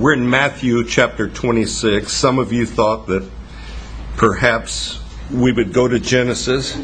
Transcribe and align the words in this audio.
we're 0.00 0.14
in 0.14 0.30
Matthew 0.30 0.82
chapter 0.86 1.28
26. 1.28 2.10
Some 2.10 2.38
of 2.38 2.54
you 2.54 2.64
thought 2.64 3.08
that 3.08 3.28
perhaps 4.16 4.98
we 5.30 5.52
would 5.52 5.74
go 5.74 5.88
to 5.88 6.00
Genesis, 6.00 6.74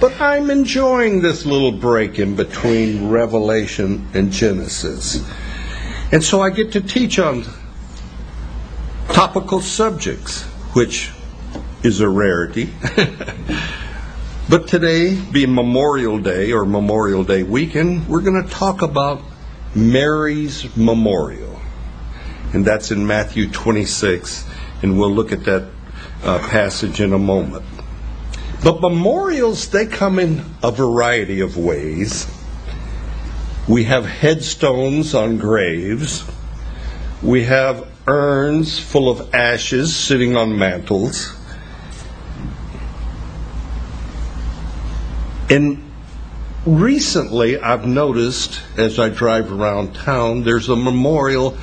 but 0.00 0.20
I'm 0.20 0.50
enjoying 0.50 1.22
this 1.22 1.46
little 1.46 1.70
break 1.70 2.18
in 2.18 2.34
between 2.34 3.08
Revelation 3.08 4.08
and 4.14 4.32
Genesis. 4.32 5.24
And 6.10 6.24
so 6.24 6.40
I 6.40 6.50
get 6.50 6.72
to 6.72 6.80
teach 6.80 7.20
on 7.20 7.44
topical 9.10 9.60
subjects, 9.60 10.42
which 10.74 11.12
is 11.84 12.00
a 12.00 12.08
rarity. 12.08 12.68
but 14.48 14.66
today, 14.66 15.14
being 15.14 15.54
Memorial 15.54 16.18
Day 16.18 16.50
or 16.50 16.66
Memorial 16.66 17.22
Day 17.22 17.44
weekend, 17.44 18.08
we're 18.08 18.22
going 18.22 18.42
to 18.42 18.50
talk 18.50 18.82
about 18.82 19.22
Mary's 19.76 20.76
Memorial. 20.76 21.45
And 22.56 22.64
that's 22.64 22.90
in 22.90 23.06
Matthew 23.06 23.50
26, 23.50 24.46
and 24.80 24.98
we'll 24.98 25.12
look 25.12 25.30
at 25.30 25.44
that 25.44 25.68
uh, 26.22 26.38
passage 26.38 27.02
in 27.02 27.12
a 27.12 27.18
moment. 27.18 27.66
But 28.64 28.80
memorials, 28.80 29.68
they 29.68 29.84
come 29.84 30.18
in 30.18 30.42
a 30.62 30.72
variety 30.72 31.40
of 31.40 31.58
ways. 31.58 32.26
We 33.68 33.84
have 33.84 34.06
headstones 34.06 35.14
on 35.14 35.36
graves. 35.36 36.24
We 37.22 37.44
have 37.44 37.86
urns 38.06 38.78
full 38.78 39.10
of 39.10 39.34
ashes 39.34 39.94
sitting 39.94 40.34
on 40.34 40.58
mantles. 40.58 41.36
And 45.50 45.92
recently, 46.64 47.58
I've 47.58 47.86
noticed 47.86 48.62
as 48.78 48.98
I 48.98 49.10
drive 49.10 49.52
around 49.52 49.94
town, 49.94 50.44
there's 50.44 50.70
a 50.70 50.76
memorial 50.76 51.54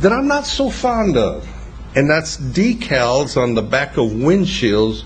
that 0.00 0.12
I'm 0.12 0.28
not 0.28 0.46
so 0.46 0.70
fond 0.70 1.16
of. 1.16 1.48
And 1.96 2.10
that's 2.10 2.36
decals 2.36 3.40
on 3.40 3.54
the 3.54 3.62
back 3.62 3.96
of 3.96 4.10
windshields 4.10 5.04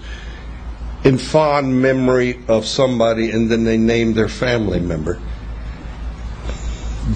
in 1.04 1.18
fond 1.18 1.80
memory 1.80 2.42
of 2.48 2.66
somebody, 2.66 3.30
and 3.30 3.50
then 3.50 3.64
they 3.64 3.76
name 3.76 4.14
their 4.14 4.28
family 4.28 4.80
member. 4.80 5.20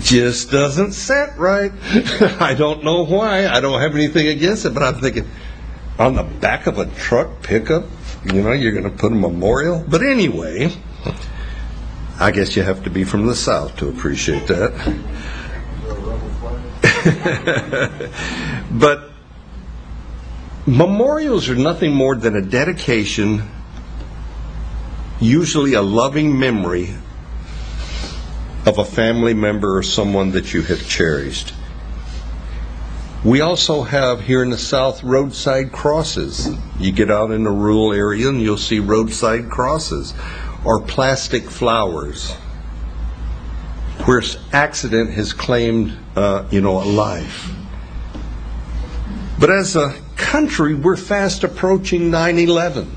Just 0.00 0.50
doesn't 0.50 0.92
set 0.92 1.38
right. 1.38 1.72
I 2.40 2.54
don't 2.54 2.84
know 2.84 3.04
why. 3.04 3.46
I 3.46 3.60
don't 3.60 3.80
have 3.80 3.94
anything 3.94 4.28
against 4.28 4.64
it, 4.64 4.74
but 4.74 4.82
I'm 4.82 5.00
thinking 5.00 5.28
on 5.98 6.14
the 6.14 6.22
back 6.22 6.66
of 6.66 6.78
a 6.78 6.86
truck 6.86 7.42
pickup, 7.42 7.84
you 8.24 8.42
know, 8.42 8.52
you're 8.52 8.72
going 8.72 8.84
to 8.84 8.90
put 8.90 9.12
a 9.12 9.14
memorial. 9.14 9.84
But 9.86 10.02
anyway, 10.02 10.74
I 12.18 12.30
guess 12.30 12.56
you 12.56 12.62
have 12.62 12.84
to 12.84 12.90
be 12.90 13.04
from 13.04 13.26
the 13.26 13.34
South 13.34 13.76
to 13.78 13.88
appreciate 13.88 14.46
that. 14.48 14.72
but 18.70 19.10
memorials 20.66 21.48
are 21.48 21.56
nothing 21.56 21.92
more 21.92 22.14
than 22.14 22.36
a 22.36 22.42
dedication, 22.42 23.48
usually 25.20 25.74
a 25.74 25.82
loving 25.82 26.38
memory 26.38 26.94
of 28.66 28.78
a 28.78 28.84
family 28.84 29.34
member 29.34 29.76
or 29.78 29.82
someone 29.82 30.30
that 30.32 30.54
you 30.54 30.62
have 30.62 30.88
cherished. 30.88 31.52
We 33.24 33.40
also 33.40 33.82
have 33.82 34.20
here 34.20 34.42
in 34.42 34.50
the 34.50 34.58
South 34.58 35.02
roadside 35.02 35.72
crosses. 35.72 36.48
You 36.78 36.92
get 36.92 37.10
out 37.10 37.30
in 37.30 37.46
a 37.46 37.52
rural 37.52 37.92
area 37.92 38.28
and 38.28 38.40
you'll 38.40 38.58
see 38.58 38.78
roadside 38.78 39.50
crosses 39.50 40.14
or 40.64 40.80
plastic 40.80 41.50
flowers 41.50 42.36
where 44.04 44.22
accident 44.52 45.10
has 45.10 45.32
claimed, 45.32 45.96
uh, 46.16 46.44
you 46.50 46.60
know, 46.60 46.82
a 46.82 46.84
life. 46.84 47.52
But 49.38 49.50
as 49.50 49.76
a 49.76 49.94
country, 50.16 50.74
we're 50.74 50.96
fast 50.96 51.44
approaching 51.44 52.10
9 52.10 52.38
11. 52.38 52.96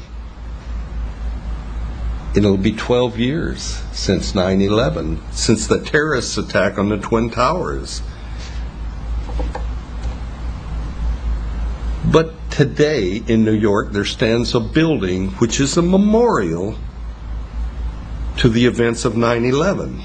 It'll 2.36 2.58
be 2.58 2.74
12 2.74 3.18
years 3.18 3.62
since 3.94 4.36
9 4.36 4.62
11, 4.62 5.22
since 5.32 5.68
the 5.68 5.82
terrorist 5.82 6.38
attack 6.38 6.78
on 6.78 6.90
the 6.90 6.98
Twin 6.98 7.30
Towers. 7.30 8.02
But 12.12 12.34
today 12.52 13.24
in 13.28 13.44
New 13.44 13.54
York, 13.54 13.92
there 13.92 14.06
stands 14.06 14.54
a 14.54 14.60
building 14.60 15.30
which 15.34 15.60
is 15.60 15.78
a 15.78 15.82
memorial 15.82 16.78
to 18.38 18.50
the 18.50 18.66
events 18.66 19.06
of 19.06 19.16
9 19.16 19.46
11. 19.46 20.04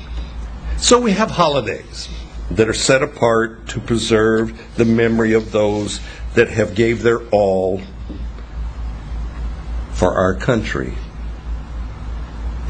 So 0.81 0.99
we 0.99 1.13
have 1.13 1.31
holidays 1.31 2.09
that 2.51 2.67
are 2.67 2.75
set 2.75 3.03
apart 3.03 3.69
to 3.69 3.81
preserve 3.81 4.77
the 4.77 4.87
memory 4.87 5.35
of 5.35 5.53
those 5.53 6.01
that 6.35 6.49
have 6.49 6.75
gave 6.75 7.03
their 7.03 7.21
all 7.29 7.83
for 9.93 10.15
our 10.15 10.35
country. 10.35 10.95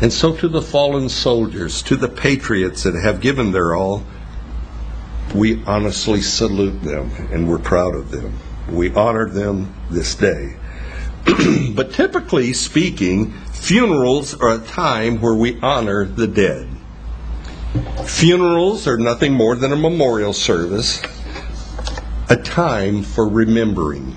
And 0.02 0.12
so 0.12 0.34
to 0.36 0.48
the 0.48 0.60
fallen 0.60 1.08
soldiers, 1.08 1.82
to 1.82 1.96
the 1.96 2.08
patriots 2.08 2.82
that 2.82 2.96
have 2.96 3.20
given 3.20 3.52
their 3.52 3.76
all, 3.76 4.02
we 5.32 5.62
honestly 5.64 6.20
salute 6.20 6.82
them 6.82 7.12
and 7.30 7.48
we're 7.48 7.60
proud 7.60 7.94
of 7.94 8.10
them. 8.10 8.36
We 8.68 8.92
honor 8.92 9.28
them 9.28 9.72
this 9.88 10.16
day. 10.16 10.56
but 11.74 11.92
typically 11.92 12.54
speaking, 12.54 13.32
funerals 13.52 14.34
are 14.34 14.54
a 14.54 14.58
time 14.58 15.20
where 15.20 15.34
we 15.34 15.60
honor 15.60 16.04
the 16.04 16.26
dead. 16.26 16.69
Funerals 18.04 18.86
are 18.86 18.98
nothing 18.98 19.32
more 19.32 19.54
than 19.54 19.72
a 19.72 19.76
memorial 19.76 20.32
service, 20.32 21.00
a 22.28 22.36
time 22.36 23.02
for 23.02 23.28
remembering. 23.28 24.16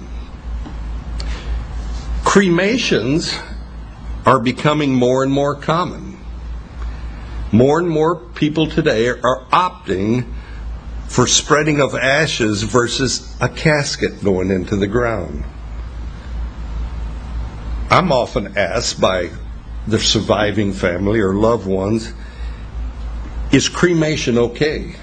Cremations 2.23 3.37
are 4.25 4.39
becoming 4.39 4.93
more 4.93 5.23
and 5.23 5.31
more 5.31 5.55
common. 5.55 6.17
More 7.51 7.77
and 7.77 7.87
more 7.87 8.15
people 8.15 8.67
today 8.67 9.09
are 9.09 9.45
opting 9.51 10.25
for 11.07 11.27
spreading 11.27 11.79
of 11.79 11.93
ashes 11.93 12.63
versus 12.63 13.35
a 13.39 13.47
casket 13.47 14.23
going 14.23 14.49
into 14.49 14.75
the 14.75 14.87
ground. 14.87 15.43
I'm 17.91 18.11
often 18.11 18.57
asked 18.57 18.99
by 18.99 19.29
the 19.85 19.99
surviving 19.99 20.73
family 20.73 21.19
or 21.19 21.35
loved 21.35 21.67
ones, 21.67 22.11
is 23.53 23.69
cremation 23.69 24.37
okay? 24.37 24.95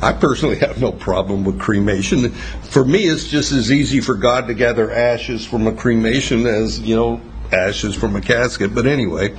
I 0.00 0.12
personally 0.12 0.58
have 0.58 0.80
no 0.80 0.92
problem 0.92 1.44
with 1.44 1.60
cremation. 1.60 2.30
For 2.30 2.84
me, 2.84 3.04
it's 3.04 3.28
just 3.28 3.52
as 3.52 3.70
easy 3.70 4.00
for 4.00 4.14
God 4.14 4.46
to 4.46 4.54
gather 4.54 4.90
ashes 4.90 5.44
from 5.44 5.66
a 5.66 5.72
cremation 5.72 6.46
as, 6.46 6.80
you 6.80 6.96
know, 6.96 7.20
ashes 7.52 7.94
from 7.94 8.16
a 8.16 8.20
casket. 8.20 8.74
But 8.74 8.86
anyway, 8.86 9.36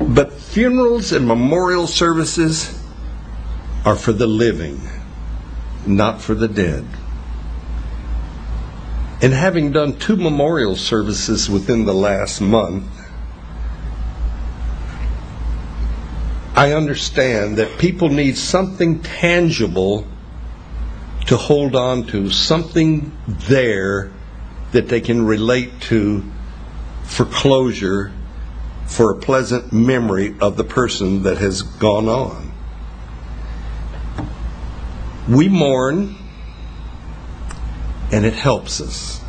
but 0.00 0.32
funerals 0.32 1.12
and 1.12 1.26
memorial 1.26 1.86
services 1.86 2.80
are 3.84 3.96
for 3.96 4.12
the 4.12 4.26
living, 4.26 4.80
not 5.86 6.20
for 6.20 6.34
the 6.34 6.48
dead. 6.48 6.84
And 9.20 9.32
having 9.32 9.72
done 9.72 9.98
two 9.98 10.16
memorial 10.16 10.76
services 10.76 11.50
within 11.50 11.86
the 11.86 11.94
last 11.94 12.40
month, 12.40 12.95
I 16.56 16.72
understand 16.72 17.58
that 17.58 17.78
people 17.78 18.08
need 18.08 18.38
something 18.38 19.02
tangible 19.02 20.06
to 21.26 21.36
hold 21.36 21.76
on 21.76 22.06
to, 22.06 22.30
something 22.30 23.12
there 23.26 24.10
that 24.72 24.88
they 24.88 25.02
can 25.02 25.26
relate 25.26 25.80
to 25.82 26.24
for 27.04 27.26
closure, 27.26 28.10
for 28.86 29.12
a 29.12 29.16
pleasant 29.16 29.70
memory 29.70 30.34
of 30.40 30.56
the 30.56 30.64
person 30.64 31.24
that 31.24 31.36
has 31.38 31.60
gone 31.62 32.08
on. 32.08 32.52
We 35.28 35.48
mourn, 35.50 36.16
and 38.10 38.24
it 38.24 38.32
helps 38.32 38.80
us. 38.80 39.20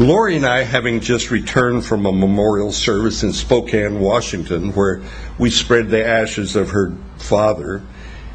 Lori 0.00 0.36
and 0.36 0.46
I, 0.46 0.62
having 0.62 1.00
just 1.00 1.30
returned 1.30 1.84
from 1.84 2.06
a 2.06 2.12
memorial 2.12 2.72
service 2.72 3.22
in 3.22 3.34
Spokane, 3.34 4.00
Washington, 4.00 4.72
where 4.72 5.02
we 5.38 5.50
spread 5.50 5.90
the 5.90 6.02
ashes 6.02 6.56
of 6.56 6.70
her 6.70 6.94
father, 7.18 7.82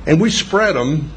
and 0.05 0.21
we 0.21 0.29
spread 0.29 0.75
them 0.75 1.11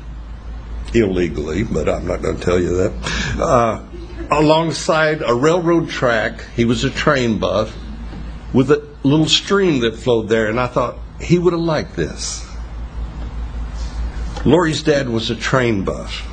illegally, 0.94 1.64
but 1.64 1.86
I'm 1.86 2.06
not 2.06 2.22
going 2.22 2.38
to 2.38 2.42
tell 2.42 2.58
you 2.58 2.78
that, 2.78 3.38
uh, 3.38 3.84
alongside 4.30 5.20
a 5.20 5.34
railroad 5.34 5.90
track. 5.90 6.42
He 6.56 6.64
was 6.64 6.82
a 6.82 6.90
train 6.90 7.38
buff 7.38 7.76
with 8.54 8.70
a 8.70 8.88
little 9.02 9.28
stream 9.28 9.80
that 9.80 9.96
flowed 9.96 10.30
there, 10.30 10.46
and 10.46 10.58
I 10.58 10.68
thought 10.68 10.96
he 11.20 11.38
would 11.38 11.52
have 11.52 11.60
liked 11.60 11.94
this. 11.94 12.42
Lori's 14.46 14.82
dad 14.82 15.10
was 15.10 15.28
a 15.28 15.36
train 15.36 15.84
buff 15.84 16.26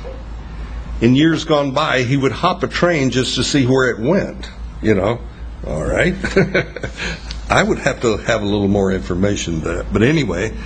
in 1.00 1.14
years 1.14 1.44
gone 1.44 1.72
by, 1.72 2.02
he 2.02 2.16
would 2.16 2.32
hop 2.32 2.62
a 2.62 2.68
train 2.68 3.10
just 3.10 3.34
to 3.36 3.44
see 3.44 3.66
where 3.66 3.90
it 3.90 3.98
went. 3.98 4.48
You 4.82 4.94
know, 4.94 5.20
all 5.66 5.84
right. 5.84 6.14
I 7.50 7.62
would 7.62 7.78
have 7.78 8.00
to 8.00 8.16
have 8.18 8.42
a 8.42 8.44
little 8.44 8.68
more 8.68 8.92
information 8.92 9.60
there. 9.60 9.84
But 9.84 10.02
anyway, 10.02 10.56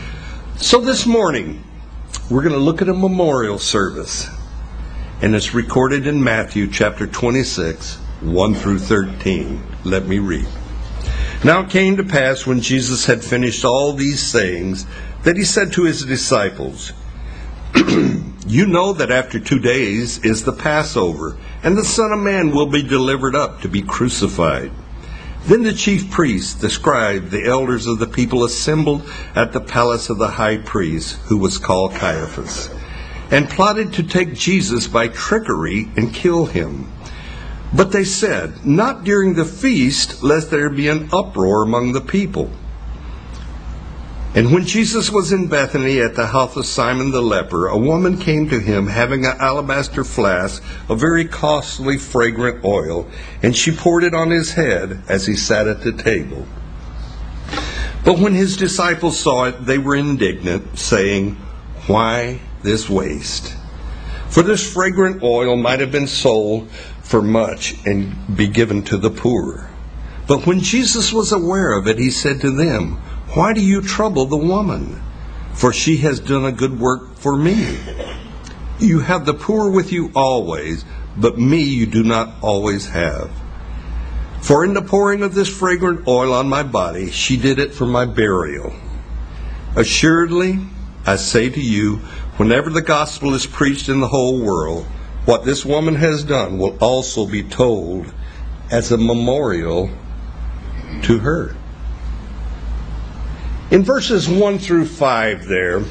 so 0.57 0.81
this 0.81 1.07
morning, 1.07 1.65
we're 2.31 2.43
going 2.43 2.55
to 2.55 2.61
look 2.61 2.81
at 2.83 2.89
a 2.89 2.95
memorial 2.95 3.59
service. 3.59 4.29
And 5.23 5.35
it's 5.35 5.53
recorded 5.53 6.07
in 6.07 6.23
Matthew 6.25 6.71
chapter 6.71 7.07
26, 7.07 7.97
1 7.97 8.55
through 8.55 8.79
13. 8.79 9.63
Let 9.85 10.07
me 10.07 10.19
read. 10.19 10.47
Now 11.45 11.61
it 11.61 11.71
came 11.71 11.97
to 11.97 12.05
pass 12.05 12.47
when 12.47 12.61
Jesus 12.61 13.07
had 13.07 13.25
finished 13.25 13.65
all 13.65 13.93
these 13.93 14.23
sayings 14.23 14.87
that 15.25 15.37
he 15.37 15.45
said 15.45 15.73
to 15.73 15.85
his 15.85 16.05
disciples, 16.05 16.93
You 18.47 18.67
know 18.67 18.95
that 18.95 19.11
after 19.11 19.39
two 19.39 19.59
days 19.59 20.19
is 20.25 20.45
the 20.45 20.53
Passover, 20.53 21.37
and 21.63 21.77
the 21.77 21.85
Son 21.85 22.11
of 22.11 22.21
Man 22.21 22.51
will 22.53 22.67
be 22.67 22.83
delivered 22.83 23.37
up 23.37 23.61
to 23.61 23.69
be 23.69 23.83
crucified. 23.83 24.73
Then 25.45 25.63
the 25.63 25.75
chief 25.75 26.11
priests, 26.11 26.55
the 26.55 26.71
scribes, 26.71 27.31
the 27.31 27.47
elders 27.47 27.87
of 27.87 27.99
the 27.99 28.07
people 28.07 28.45
assembled 28.45 29.09
at 29.35 29.53
the 29.53 29.61
palace 29.61 30.09
of 30.09 30.19
the 30.19 30.29
high 30.29 30.57
priest, 30.57 31.17
who 31.27 31.37
was 31.37 31.59
called 31.59 31.95
Caiaphas, 31.95 32.71
and 33.31 33.49
plotted 33.49 33.93
to 33.95 34.03
take 34.03 34.35
Jesus 34.35 34.87
by 34.87 35.09
trickery 35.09 35.91
and 35.97 36.15
kill 36.15 36.47
him. 36.47 36.91
But 37.75 37.93
they 37.93 38.05
said, 38.05 38.65
Not 38.65 39.05
during 39.05 39.35
the 39.35 39.45
feast, 39.45 40.23
lest 40.23 40.51
there 40.51 40.71
be 40.71 40.89
an 40.89 41.11
uproar 41.13 41.63
among 41.63 41.93
the 41.93 42.01
people. 42.01 42.51
And 44.33 44.53
when 44.53 44.65
Jesus 44.65 45.11
was 45.11 45.33
in 45.33 45.49
Bethany 45.49 46.01
at 46.01 46.15
the 46.15 46.29
house 46.29 46.57
of 46.57 46.65
Simon 46.65 47.11
the 47.11 47.21
leper, 47.21 47.67
a 47.67 47.77
woman 47.77 48.17
came 48.17 48.49
to 48.49 48.61
him 48.61 48.87
having 48.87 49.27
an 49.27 49.37
alabaster 49.41 50.05
flask 50.05 50.63
of 50.89 51.01
very 51.01 51.25
costly 51.25 51.99
fragrant 51.99 52.65
oil, 52.65 53.09
and 53.43 53.57
she 53.57 53.73
poured 53.73 54.05
it 54.05 54.15
on 54.15 54.31
his 54.31 54.53
head 54.53 55.03
as 55.09 55.27
he 55.27 55.35
sat 55.35 55.67
at 55.67 55.83
the 55.83 55.93
table. 55.93 56.47
But 58.05 58.21
when 58.21 58.33
his 58.33 58.57
disciples 58.57 59.19
saw 59.19 59.47
it, 59.47 59.67
they 59.67 59.79
were 59.79 59.97
indignant, 59.97 60.79
saying, 60.79 61.35
Why 61.89 62.41
this 62.63 62.89
waste? 62.89 63.57
For 64.29 64.45
this 64.45 64.73
fragrant 64.73 65.25
oil 65.25 65.57
might 65.57 65.81
have 65.81 65.91
been 65.91 66.07
sold 66.07 66.71
for 67.03 67.21
much 67.21 67.75
and 67.85 68.37
be 68.37 68.47
given 68.47 68.85
to 68.85 68.97
the 68.97 69.11
poor. 69.11 69.69
But 70.29 70.47
when 70.47 70.61
Jesus 70.61 71.13
was 71.13 71.33
aware 71.33 71.77
of 71.77 71.89
it, 71.89 71.99
he 71.99 72.11
said 72.11 72.41
to 72.43 72.53
them, 72.53 73.03
why 73.35 73.53
do 73.53 73.61
you 73.61 73.81
trouble 73.81 74.27
the 74.27 74.37
woman? 74.37 75.01
For 75.53 75.73
she 75.73 75.99
has 75.99 76.21
done 76.21 76.45
a 76.45 76.53
good 76.53 76.79
work 76.79 77.17
for 77.17 77.37
me. 77.37 77.79
You 78.79 79.01
have 79.01 79.27
the 79.27 79.35
poor 79.35 79.71
with 79.71 79.93
you 79.93 80.11
always, 80.15 80.85
but 81.17 81.39
me 81.39 81.63
you 81.63 81.87
do 81.87 82.03
not 82.03 82.35
always 82.43 82.87
have. 82.87 83.31
For 84.41 84.65
in 84.65 84.75
the 84.75 84.83
pouring 84.83 85.23
of 85.23 85.35
this 85.35 85.49
fragrant 85.49 86.09
oil 86.09 86.33
on 86.33 86.49
my 86.49 86.63
body, 86.63 87.11
she 87.11 87.37
did 87.37 87.59
it 87.59 87.75
for 87.75 87.87
my 87.87 88.07
burial. 88.07 88.73
Assuredly, 89.77 90.59
I 91.07 91.17
say 91.17 91.51
to 91.51 91.61
you, 91.61 91.97
whenever 92.37 92.71
the 92.71 92.83
gospel 92.83 93.35
is 93.35 93.47
preached 93.47 93.89
in 93.89 94.01
the 94.01 94.09
whole 94.09 94.41
world, 94.41 94.87
what 95.27 95.45
this 95.45 95.65
woman 95.65 95.95
has 95.97 96.25
done 96.25 96.59
will 96.59 96.77
also 96.81 97.27
be 97.27 97.43
told 97.43 98.13
as 98.71 98.91
a 98.91 98.99
memorial 98.99 99.91
to 101.03 101.19
her. 101.19 101.55
In 103.71 103.85
verses 103.85 104.29
1 104.29 104.59
through 104.59 104.87
5, 104.87 105.47
there, 105.47 105.85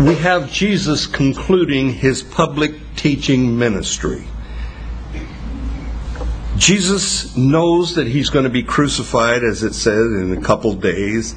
we 0.00 0.16
have 0.16 0.50
Jesus 0.50 1.06
concluding 1.06 1.92
his 1.92 2.24
public 2.24 2.72
teaching 2.96 3.56
ministry. 3.56 4.26
Jesus 6.56 7.36
knows 7.36 7.94
that 7.94 8.08
he's 8.08 8.30
going 8.30 8.42
to 8.42 8.50
be 8.50 8.64
crucified, 8.64 9.44
as 9.44 9.62
it 9.62 9.72
says, 9.72 10.20
in 10.20 10.36
a 10.36 10.40
couple 10.40 10.74
days, 10.74 11.36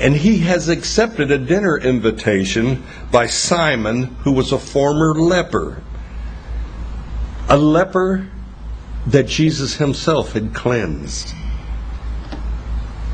and 0.00 0.16
he 0.16 0.38
has 0.38 0.70
accepted 0.70 1.30
a 1.30 1.36
dinner 1.36 1.76
invitation 1.76 2.84
by 3.12 3.26
Simon, 3.26 4.04
who 4.22 4.32
was 4.32 4.50
a 4.50 4.58
former 4.58 5.14
leper. 5.14 5.82
A 7.50 7.56
leper 7.58 8.30
that 9.06 9.26
Jesus 9.26 9.76
himself 9.76 10.32
had 10.32 10.54
cleansed. 10.54 11.34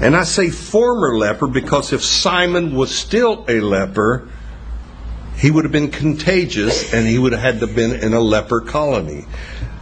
And 0.02 0.16
I 0.16 0.24
say 0.24 0.50
former 0.50 1.16
leper 1.16 1.46
because 1.46 1.92
if 1.92 2.02
Simon 2.02 2.74
was 2.74 2.92
still 2.92 3.44
a 3.48 3.60
leper, 3.60 4.28
he 5.36 5.48
would 5.48 5.64
have 5.64 5.70
been 5.70 5.92
contagious 5.92 6.92
and 6.92 7.06
he 7.06 7.18
would 7.18 7.30
have 7.30 7.40
had 7.40 7.60
to 7.60 7.66
have 7.66 7.76
been 7.76 7.92
in 7.92 8.12
a 8.12 8.20
leper 8.20 8.60
colony. 8.60 9.26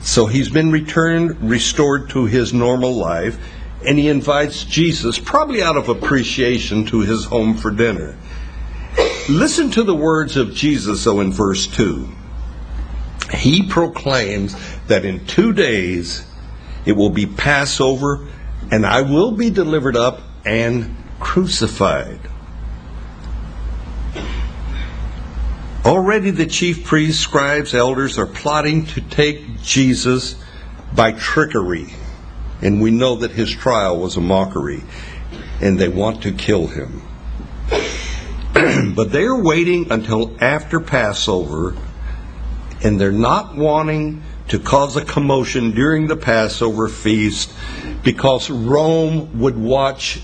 So 0.00 0.26
he's 0.26 0.50
been 0.50 0.70
returned, 0.70 1.50
restored 1.50 2.10
to 2.10 2.26
his 2.26 2.52
normal 2.52 2.92
life, 2.92 3.38
and 3.86 3.98
he 3.98 4.08
invites 4.08 4.64
Jesus, 4.64 5.18
probably 5.18 5.62
out 5.62 5.78
of 5.78 5.88
appreciation, 5.88 6.84
to 6.86 7.00
his 7.00 7.24
home 7.24 7.56
for 7.56 7.70
dinner. 7.70 8.16
Listen 9.30 9.70
to 9.70 9.82
the 9.82 9.94
words 9.94 10.36
of 10.36 10.52
Jesus, 10.52 11.04
though, 11.04 11.20
in 11.20 11.32
verse 11.32 11.66
2. 11.66 12.08
He 13.34 13.66
proclaims 13.66 14.54
that 14.86 15.06
in 15.06 15.24
two 15.24 15.54
days 15.54 16.26
it 16.84 16.92
will 16.92 17.10
be 17.10 17.24
Passover 17.24 18.28
and 18.70 18.86
I 18.86 19.02
will 19.02 19.32
be 19.32 19.50
delivered 19.50 19.96
up 19.96 20.20
and 20.44 20.96
crucified. 21.18 22.20
Already 25.84 26.30
the 26.30 26.46
chief 26.46 26.84
priests, 26.84 27.22
scribes, 27.22 27.74
elders 27.74 28.18
are 28.18 28.26
plotting 28.26 28.86
to 28.86 29.00
take 29.00 29.62
Jesus 29.62 30.36
by 30.94 31.12
trickery. 31.12 31.88
And 32.62 32.82
we 32.82 32.90
know 32.90 33.16
that 33.16 33.30
his 33.30 33.50
trial 33.50 33.98
was 33.98 34.16
a 34.16 34.20
mockery. 34.20 34.82
And 35.62 35.78
they 35.78 35.88
want 35.88 36.22
to 36.22 36.32
kill 36.32 36.66
him. 36.66 37.02
but 38.94 39.10
they're 39.10 39.42
waiting 39.42 39.90
until 39.90 40.36
after 40.42 40.80
Passover. 40.80 41.74
And 42.84 43.00
they're 43.00 43.12
not 43.12 43.56
wanting 43.56 44.22
to 44.48 44.58
cause 44.58 44.96
a 44.96 45.04
commotion 45.04 45.70
during 45.72 46.06
the 46.06 46.16
Passover 46.16 46.88
feast 46.88 47.52
because 48.02 48.50
Rome 48.50 49.40
would 49.40 49.56
watch 49.56 50.20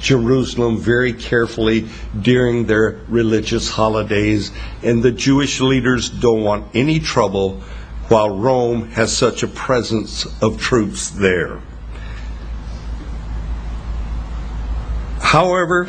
Jerusalem 0.00 0.78
very 0.78 1.12
carefully 1.12 1.88
during 2.20 2.66
their 2.66 3.00
religious 3.08 3.70
holidays, 3.70 4.50
and 4.82 5.02
the 5.02 5.12
Jewish 5.12 5.60
leaders 5.60 6.08
don't 6.08 6.42
want 6.42 6.74
any 6.74 7.00
trouble 7.00 7.60
while 8.08 8.36
Rome 8.36 8.90
has 8.90 9.16
such 9.16 9.42
a 9.42 9.48
presence 9.48 10.26
of 10.42 10.60
troops 10.60 11.10
there. 11.10 11.60
However, 15.20 15.88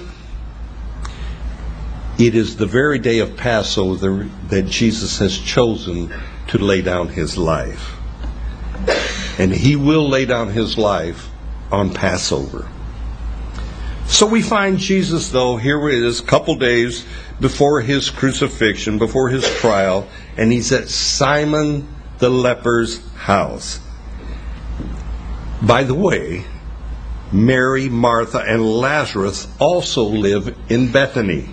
it 2.19 2.35
is 2.35 2.57
the 2.57 2.67
very 2.67 2.99
day 2.99 3.19
of 3.19 3.35
Passover 3.35 4.29
that 4.49 4.67
Jesus 4.67 5.17
has 5.17 5.35
chosen 5.35 6.13
to 6.51 6.57
lay 6.57 6.81
down 6.81 7.07
his 7.07 7.37
life. 7.37 7.95
And 9.39 9.53
he 9.53 9.77
will 9.77 10.07
lay 10.07 10.25
down 10.25 10.49
his 10.49 10.77
life 10.77 11.29
on 11.71 11.93
Passover. 11.93 12.67
So 14.05 14.27
we 14.27 14.41
find 14.41 14.77
Jesus, 14.77 15.29
though, 15.29 15.55
here 15.55 15.87
it 15.87 16.03
is, 16.03 16.19
a 16.19 16.23
couple 16.23 16.55
days 16.55 17.05
before 17.39 17.79
his 17.79 18.09
crucifixion, 18.09 18.97
before 18.97 19.29
his 19.29 19.49
trial, 19.59 20.09
and 20.35 20.51
he's 20.51 20.73
at 20.73 20.89
Simon 20.89 21.87
the 22.19 22.29
leper's 22.29 23.01
house. 23.13 23.79
By 25.61 25.83
the 25.83 25.95
way, 25.95 26.43
Mary, 27.31 27.87
Martha, 27.87 28.39
and 28.39 28.61
Lazarus 28.61 29.47
also 29.57 30.03
live 30.03 30.53
in 30.67 30.91
Bethany. 30.91 31.47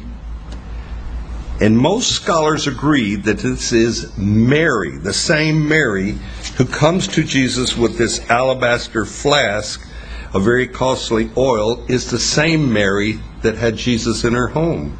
And 1.60 1.76
most 1.76 2.12
scholars 2.12 2.68
agree 2.68 3.16
that 3.16 3.38
this 3.38 3.72
is 3.72 4.16
Mary, 4.16 4.96
the 4.96 5.12
same 5.12 5.68
Mary 5.68 6.16
who 6.56 6.64
comes 6.64 7.08
to 7.08 7.24
Jesus 7.24 7.76
with 7.76 7.98
this 7.98 8.20
alabaster 8.30 9.04
flask 9.04 9.84
of 10.32 10.44
very 10.44 10.68
costly 10.68 11.30
oil, 11.36 11.84
is 11.88 12.10
the 12.10 12.18
same 12.18 12.72
Mary 12.72 13.18
that 13.42 13.56
had 13.56 13.76
Jesus 13.76 14.24
in 14.24 14.34
her 14.34 14.48
home. 14.48 14.96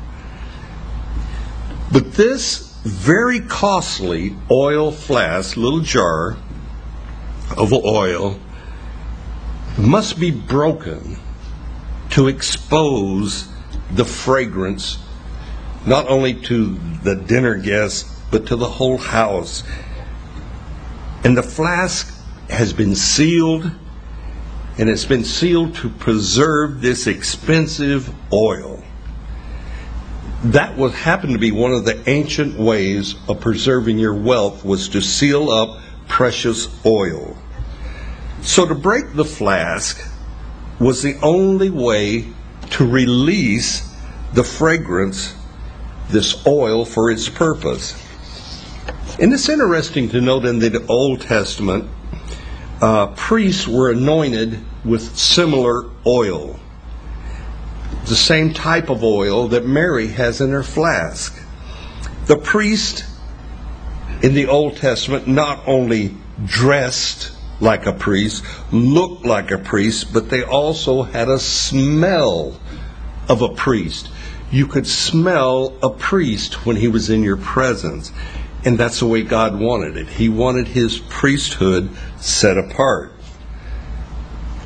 But 1.93 2.15
this 2.15 2.75
very 2.83 3.41
costly 3.41 4.35
oil 4.51 4.91
flask, 4.91 5.57
little 5.57 5.81
jar 5.81 6.37
of 7.57 7.73
oil, 7.73 8.41
must 9.77 10.19
be 10.19 10.31
broken 10.31 11.19
to 12.11 12.27
expose 12.27 13.49
the 13.93 14.05
fragrance 14.05 14.99
not 15.89 16.09
only 16.09 16.35
to 16.35 16.79
the 17.03 17.17
dinner 17.17 17.57
guests, 17.57 18.15
but 18.31 18.47
to 18.47 18.57
the 18.57 18.69
whole 18.69 18.99
house. 18.99 19.63
And 21.25 21.37
the 21.37 21.43
flask 21.43 22.15
has 22.51 22.73
been 22.73 22.95
sealed, 22.95 23.71
and 24.79 24.89
it's 24.89 25.05
been 25.05 25.25
sealed 25.25 25.75
to 25.77 25.89
preserve 25.89 26.81
this 26.81 27.07
expensive 27.07 28.13
oil. 28.33 28.83
That 30.45 30.77
would 30.77 30.93
happen 30.93 31.33
to 31.33 31.39
be 31.39 31.51
one 31.51 31.73
of 31.73 31.85
the 31.85 32.09
ancient 32.09 32.59
ways 32.59 33.17
of 33.29 33.41
preserving 33.41 33.99
your 33.99 34.15
wealth 34.15 34.65
was 34.65 34.89
to 34.91 35.01
seal 35.01 35.51
up 35.51 35.81
precious 36.07 36.69
oil. 36.87 37.37
So 38.43 38.67
to 38.67 38.75
break 38.75 39.15
the 39.15 39.25
flask 39.25 40.01
was 40.79 41.03
the 41.03 41.17
only 41.23 41.71
way 41.71 42.29
to 42.71 42.87
release 42.87 43.93
the 44.33 44.45
fragrance 44.45 45.35
this 46.09 46.47
oil 46.47 46.85
for 46.85 47.11
its 47.11 47.29
purpose. 47.29 48.03
And 49.21 49.33
it's 49.33 49.49
interesting 49.49 50.09
to 50.11 50.21
note 50.21 50.45
in 50.45 50.59
the 50.59 50.85
Old 50.89 51.23
Testament, 51.23 51.91
uh, 52.81 53.09
priests 53.09 53.67
were 53.67 53.91
anointed 53.91 54.59
with 54.85 55.17
similar 55.19 55.91
oil. 56.07 56.59
The 58.07 58.15
same 58.15 58.55
type 58.55 58.91
of 58.91 59.03
oil 59.03 59.49
that 59.49 59.67
Mary 59.67 60.09
has 60.09 60.41
in 60.41 60.51
her 60.51 60.63
flask. 60.63 61.37
The 62.27 62.37
priest 62.37 63.05
in 64.23 64.35
the 64.35 64.47
Old 64.47 64.77
Testament 64.77 65.27
not 65.27 65.67
only 65.67 66.15
dressed 66.45 67.33
like 67.61 67.87
a 67.87 67.93
priest, 67.93 68.45
looked 68.71 69.25
like 69.25 69.51
a 69.51 69.59
priest, 69.59 70.13
but 70.13 70.31
they 70.31 70.45
also 70.45 71.03
had 71.03 71.29
a 71.29 71.39
smell 71.39 72.59
of 73.29 73.43
a 73.43 73.49
priest. 73.49 74.09
You 74.51 74.67
could 74.67 74.87
smell 74.87 75.75
a 75.83 75.91
priest 75.91 76.65
when 76.67 76.77
he 76.77 76.89
was 76.89 77.11
in 77.11 77.23
your 77.23 77.37
presence. 77.37 78.13
And 78.65 78.79
that's 78.79 79.01
the 79.01 79.07
way 79.07 79.23
God 79.23 79.59
wanted 79.59 79.97
it. 79.97 80.09
He 80.09 80.29
wanted 80.29 80.69
his 80.69 80.99
priesthood 80.99 81.91
set 82.19 82.59
apart. 82.59 83.13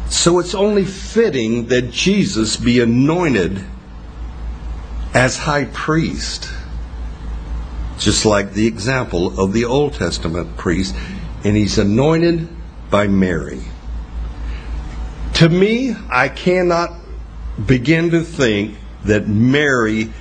So 0.08 0.38
it's 0.38 0.54
only 0.54 0.84
fitting 0.84 1.66
that 1.66 1.90
Jesus 1.90 2.56
be 2.56 2.80
anointed 2.80 3.64
as 5.14 5.38
high 5.38 5.64
priest. 5.66 6.50
Just 7.98 8.24
like 8.24 8.52
the 8.52 8.66
example 8.66 9.38
of 9.38 9.52
the 9.52 9.64
Old 9.64 9.94
Testament 9.94 10.56
priest. 10.56 10.94
And 11.44 11.56
he's 11.56 11.78
anointed 11.78 12.48
by 12.88 13.08
Mary. 13.08 13.62
To 15.34 15.48
me, 15.48 15.96
I 16.10 16.28
cannot 16.28 16.92
begin 17.66 18.10
to 18.10 18.20
think 18.20 18.76
that 19.04 19.26
Mary 19.28 20.12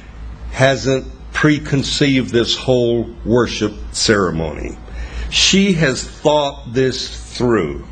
hasn't 0.51 1.07
preconceived 1.33 2.31
this 2.31 2.55
whole 2.55 3.09
worship 3.25 3.73
ceremony. 3.91 4.77
She 5.29 5.73
has 5.73 6.03
thought 6.03 6.73
this 6.73 7.35
through. 7.38 7.88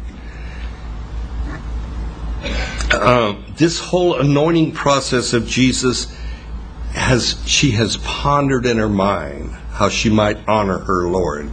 Uh, 2.91 3.36
this 3.55 3.79
whole 3.79 4.19
anointing 4.19 4.72
process 4.74 5.34
of 5.34 5.48
Jesus 5.48 6.13
has 6.91 7.41
she 7.46 7.72
has 7.72 7.98
pondered 7.98 8.65
in 8.65 8.77
her 8.77 8.89
mind 8.89 9.51
how 9.72 9.89
she 9.89 10.10
might 10.10 10.38
honor 10.48 10.79
her 10.79 11.08
Lord. 11.08 11.50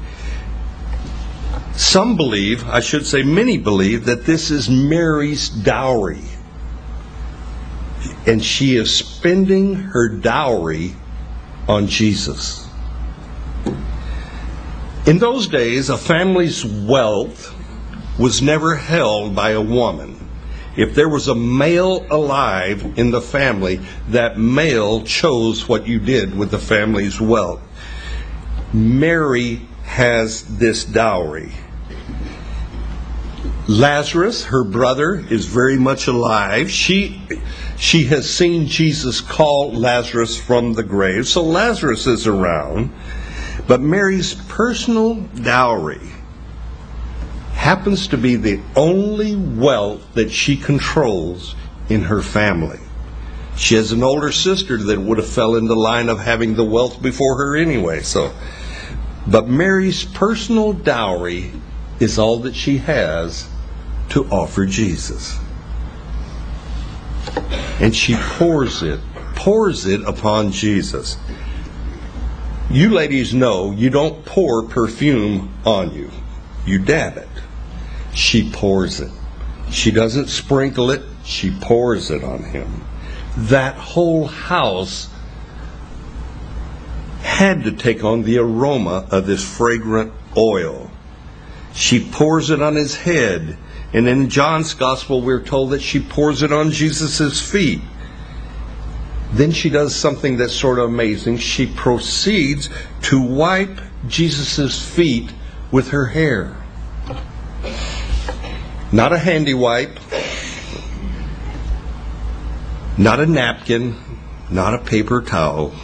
Some 1.76 2.16
believe, 2.16 2.66
I 2.66 2.80
should 2.80 3.06
say 3.06 3.22
many 3.22 3.58
believe, 3.58 4.06
that 4.06 4.24
this 4.24 4.50
is 4.50 4.68
Mary's 4.68 5.48
dowry. 5.48 6.24
And 8.26 8.44
she 8.44 8.76
is 8.76 8.94
spending 8.94 9.74
her 9.74 10.08
dowry 10.08 10.94
on 11.68 11.86
Jesus. 11.86 12.68
In 15.06 15.18
those 15.18 15.46
days, 15.46 15.88
a 15.88 15.96
family's 15.96 16.64
wealth 16.64 17.54
was 18.18 18.42
never 18.42 18.74
held 18.74 19.34
by 19.34 19.50
a 19.50 19.60
woman. 19.60 20.28
If 20.76 20.94
there 20.94 21.08
was 21.08 21.28
a 21.28 21.34
male 21.34 22.04
alive 22.10 22.98
in 22.98 23.10
the 23.10 23.20
family, 23.20 23.80
that 24.08 24.38
male 24.38 25.02
chose 25.04 25.68
what 25.68 25.86
you 25.86 25.98
did 25.98 26.36
with 26.36 26.50
the 26.50 26.58
family's 26.58 27.20
wealth. 27.20 27.60
Mary 28.72 29.62
has 29.84 30.42
this 30.58 30.84
dowry. 30.84 31.52
Lazarus, 33.68 34.44
her 34.44 34.64
brother, 34.64 35.24
is 35.30 35.46
very 35.46 35.78
much 35.78 36.08
alive. 36.08 36.70
She, 36.70 37.20
she 37.78 38.04
has 38.04 38.28
seen 38.28 38.66
Jesus 38.66 39.20
call 39.20 39.72
Lazarus 39.72 40.38
from 40.38 40.72
the 40.72 40.82
grave, 40.82 41.28
so 41.28 41.42
Lazarus 41.42 42.06
is 42.06 42.26
around. 42.26 42.92
But 43.66 43.80
Mary's 43.80 44.34
personal 44.34 45.14
dowry 45.14 46.00
happens 47.54 48.08
to 48.08 48.16
be 48.18 48.36
the 48.36 48.60
only 48.76 49.34
wealth 49.34 50.14
that 50.14 50.30
she 50.30 50.56
controls 50.56 51.56
in 51.88 52.02
her 52.02 52.22
family. 52.22 52.78
She 53.56 53.74
has 53.74 53.92
an 53.92 54.02
older 54.02 54.30
sister 54.30 54.76
that 54.76 55.00
would 55.00 55.18
have 55.18 55.28
fell 55.28 55.56
in 55.56 55.66
the 55.66 55.76
line 55.76 56.08
of 56.08 56.20
having 56.20 56.54
the 56.54 56.64
wealth 56.64 57.02
before 57.02 57.36
her 57.38 57.56
anyway. 57.56 58.02
So, 58.02 58.32
but 59.26 59.48
Mary's 59.48 60.04
personal 60.04 60.72
dowry 60.72 61.52
is 61.98 62.18
all 62.18 62.38
that 62.40 62.54
she 62.54 62.78
has 62.78 63.48
to 64.10 64.24
offer 64.26 64.66
Jesus. 64.66 65.38
And 67.80 67.94
she 67.94 68.16
pours 68.16 68.82
it, 68.82 69.00
pours 69.34 69.86
it 69.86 70.02
upon 70.02 70.52
Jesus. 70.52 71.16
You 72.70 72.90
ladies 72.90 73.34
know 73.34 73.70
you 73.70 73.90
don't 73.90 74.24
pour 74.24 74.64
perfume 74.64 75.54
on 75.64 75.94
you, 75.94 76.10
you 76.64 76.78
dab 76.78 77.16
it. 77.16 77.28
She 78.14 78.50
pours 78.50 79.00
it. 79.00 79.12
She 79.70 79.90
doesn't 79.90 80.28
sprinkle 80.28 80.90
it, 80.90 81.02
she 81.24 81.50
pours 81.50 82.10
it 82.10 82.24
on 82.24 82.42
him. 82.42 82.84
That 83.36 83.74
whole 83.76 84.26
house 84.26 85.08
had 87.20 87.64
to 87.64 87.72
take 87.72 88.02
on 88.02 88.22
the 88.22 88.38
aroma 88.38 89.06
of 89.10 89.26
this 89.26 89.44
fragrant 89.44 90.12
oil. 90.36 90.90
She 91.74 92.00
pours 92.00 92.50
it 92.50 92.62
on 92.62 92.76
his 92.76 92.96
head. 92.96 93.58
And 93.96 94.06
in 94.06 94.28
John's 94.28 94.74
gospel, 94.74 95.22
we're 95.22 95.40
told 95.40 95.70
that 95.70 95.80
she 95.80 96.00
pours 96.00 96.42
it 96.42 96.52
on 96.52 96.70
Jesus' 96.70 97.40
feet. 97.40 97.80
Then 99.32 99.52
she 99.52 99.70
does 99.70 99.96
something 99.96 100.36
that's 100.36 100.52
sort 100.52 100.78
of 100.78 100.84
amazing. 100.84 101.38
She 101.38 101.66
proceeds 101.66 102.68
to 103.04 103.18
wipe 103.18 103.80
Jesus' 104.06 104.86
feet 104.86 105.32
with 105.72 105.88
her 105.88 106.08
hair. 106.08 106.54
Not 108.92 109.14
a 109.14 109.18
handy 109.18 109.54
wipe, 109.54 109.98
not 112.98 113.18
a 113.18 113.24
napkin, 113.24 113.96
not 114.50 114.74
a 114.74 114.78
paper 114.84 115.22
towel. 115.22 115.74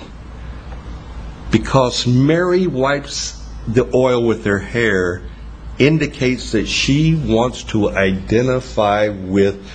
Because 1.51 2.07
Mary 2.07 2.67
wipes 2.67 3.43
the 3.67 3.89
oil 3.97 4.23
with 4.23 4.45
her 4.45 4.59
hair, 4.59 5.23
indicates 5.79 6.53
that 6.53 6.67
she 6.67 7.15
wants 7.15 7.65
to 7.65 7.91
identify 7.91 9.09
with 9.09 9.67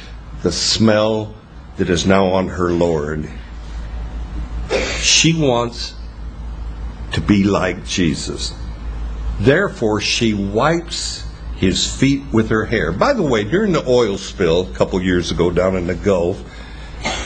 the 0.44 0.52
smell 0.52 1.34
that 1.78 1.90
is 1.90 2.06
now 2.06 2.28
on 2.28 2.48
her 2.48 2.72
Lord. 2.72 3.30
She 5.00 5.34
wants 5.34 5.96
to 7.14 7.22
be 7.22 7.44
like 7.44 7.86
Jesus. 7.86 8.54
Therefore, 9.40 10.02
she 10.02 10.34
wipes 10.34 11.26
his 11.56 11.92
feet 11.92 12.24
with 12.32 12.50
her 12.50 12.66
hair. 12.66 12.92
By 12.92 13.14
the 13.14 13.24
way, 13.24 13.44
during 13.44 13.72
the 13.72 13.88
oil 13.88 14.18
spill 14.18 14.70
a 14.70 14.74
couple 14.76 15.02
years 15.02 15.32
ago 15.32 15.52
down 15.52 15.76
in 15.76 15.88
the 15.88 15.96
Gulf, 15.96 16.38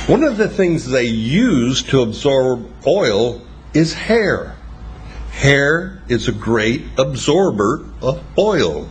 one 0.08 0.24
of 0.24 0.38
the 0.38 0.50
things 0.50 0.86
they 0.86 1.06
use 1.06 1.84
to 1.84 2.02
absorb 2.02 2.70
oil 2.86 3.42
is 3.74 3.94
hair. 3.94 4.56
Hair 5.42 6.04
is 6.08 6.28
a 6.28 6.32
great 6.32 6.84
absorber 7.00 7.84
of 8.00 8.24
oil. 8.38 8.88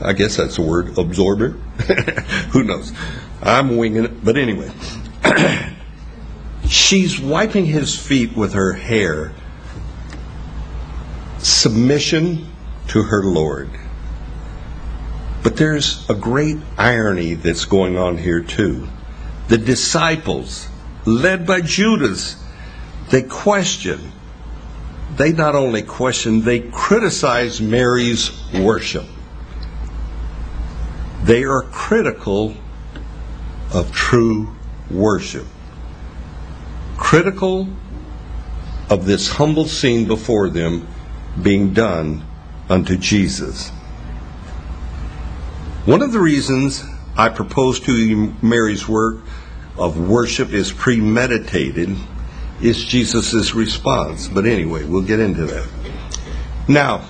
I 0.00 0.12
guess 0.12 0.36
that's 0.36 0.54
the 0.54 0.62
word, 0.62 0.96
absorber. 0.96 1.48
Who 2.52 2.62
knows? 2.62 2.92
I'm 3.42 3.76
winging 3.76 4.04
it, 4.04 4.24
but 4.24 4.36
anyway. 4.36 4.70
She's 6.68 7.18
wiping 7.18 7.66
his 7.66 7.96
feet 7.98 8.36
with 8.36 8.52
her 8.52 8.74
hair. 8.74 9.32
Submission 11.38 12.46
to 12.90 13.02
her 13.02 13.24
Lord. 13.24 13.68
But 15.42 15.56
there's 15.56 16.08
a 16.08 16.14
great 16.14 16.58
irony 16.76 17.34
that's 17.34 17.64
going 17.64 17.98
on 17.98 18.18
here, 18.18 18.40
too. 18.40 18.86
The 19.48 19.58
disciples, 19.58 20.68
led 21.04 21.44
by 21.44 21.60
Judas, 21.60 22.36
they 23.10 23.22
question 23.22 24.12
they 25.18 25.32
not 25.32 25.56
only 25.56 25.82
question, 25.82 26.42
they 26.42 26.60
criticize 26.60 27.60
Mary's 27.60 28.30
worship. 28.54 29.04
They 31.24 31.42
are 31.44 31.62
critical 31.62 32.54
of 33.74 33.92
true 33.92 34.54
worship. 34.90 35.44
Critical 36.96 37.68
of 38.88 39.04
this 39.04 39.28
humble 39.28 39.66
scene 39.66 40.06
before 40.06 40.48
them 40.48 40.86
being 41.42 41.74
done 41.74 42.24
unto 42.68 42.96
Jesus. 42.96 43.70
One 45.84 46.00
of 46.00 46.12
the 46.12 46.20
reasons 46.20 46.84
I 47.16 47.28
propose 47.28 47.80
to 47.80 47.92
you 47.92 48.34
Mary's 48.40 48.88
work 48.88 49.16
of 49.76 50.08
worship 50.08 50.52
is 50.52 50.72
premeditated 50.72 51.96
is 52.60 52.84
Jesus' 52.84 53.54
response. 53.54 54.28
But 54.28 54.46
anyway, 54.46 54.84
we'll 54.84 55.02
get 55.02 55.20
into 55.20 55.46
that. 55.46 55.68
Now, 56.68 57.08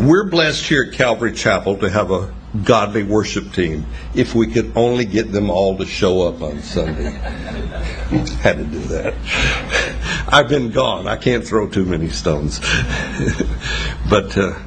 we're 0.00 0.28
blessed 0.28 0.64
here 0.66 0.88
at 0.90 0.94
Calvary 0.94 1.32
Chapel 1.32 1.76
to 1.78 1.90
have 1.90 2.10
a 2.10 2.34
godly 2.64 3.02
worship 3.02 3.52
team. 3.52 3.86
If 4.14 4.34
we 4.34 4.48
could 4.48 4.72
only 4.76 5.04
get 5.04 5.30
them 5.30 5.50
all 5.50 5.76
to 5.78 5.86
show 5.86 6.26
up 6.26 6.42
on 6.42 6.60
Sunday. 6.62 7.10
Had 8.42 8.58
to 8.58 8.64
do 8.64 8.80
that. 8.80 9.14
I've 10.28 10.48
been 10.48 10.70
gone. 10.70 11.06
I 11.06 11.16
can't 11.16 11.46
throw 11.46 11.68
too 11.68 11.84
many 11.84 12.08
stones. 12.08 12.60
but 14.10 14.36
uh, 14.36 14.58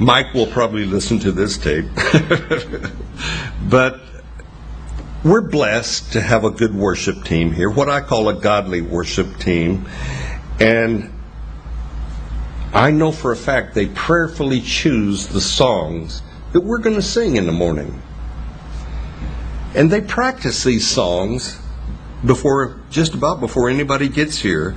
Mike 0.00 0.34
will 0.34 0.46
probably 0.46 0.86
listen 0.86 1.18
to 1.20 1.32
this 1.32 1.56
tape. 1.58 1.86
but 3.68 4.00
we're 5.22 5.42
blessed 5.42 6.12
to 6.14 6.20
have 6.20 6.44
a 6.44 6.50
good 6.50 6.74
worship 6.74 7.24
team 7.24 7.52
here, 7.52 7.68
what 7.68 7.88
I 7.88 8.00
call 8.00 8.28
a 8.28 8.34
godly 8.34 8.80
worship 8.80 9.38
team. 9.38 9.86
And 10.58 11.12
I 12.72 12.90
know 12.90 13.12
for 13.12 13.32
a 13.32 13.36
fact 13.36 13.74
they 13.74 13.86
prayerfully 13.86 14.60
choose 14.62 15.26
the 15.26 15.40
songs 15.40 16.22
that 16.52 16.60
we're 16.60 16.78
going 16.78 16.96
to 16.96 17.02
sing 17.02 17.36
in 17.36 17.46
the 17.46 17.52
morning. 17.52 18.00
And 19.74 19.90
they 19.90 20.00
practice 20.00 20.64
these 20.64 20.88
songs 20.88 21.60
before 22.24 22.80
just 22.90 23.14
about 23.14 23.40
before 23.40 23.68
anybody 23.68 24.08
gets 24.08 24.38
here 24.38 24.74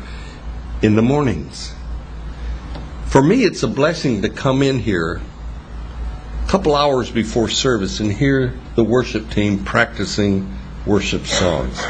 in 0.82 0.96
the 0.96 1.02
mornings. 1.02 1.74
For 3.06 3.22
me, 3.22 3.44
it's 3.44 3.64
a 3.64 3.68
blessing 3.68 4.22
to 4.24 4.30
come 4.30 4.62
in 4.62 4.80
here 4.80 5.22
couple 6.54 6.76
hours 6.76 7.10
before 7.10 7.50
service 7.50 8.00
and 8.00 8.14
hear 8.14 8.54
the 8.76 8.84
worship 8.84 9.28
team 9.32 9.66
practicing 9.66 10.56
worship 10.86 11.26
songs. 11.26 11.82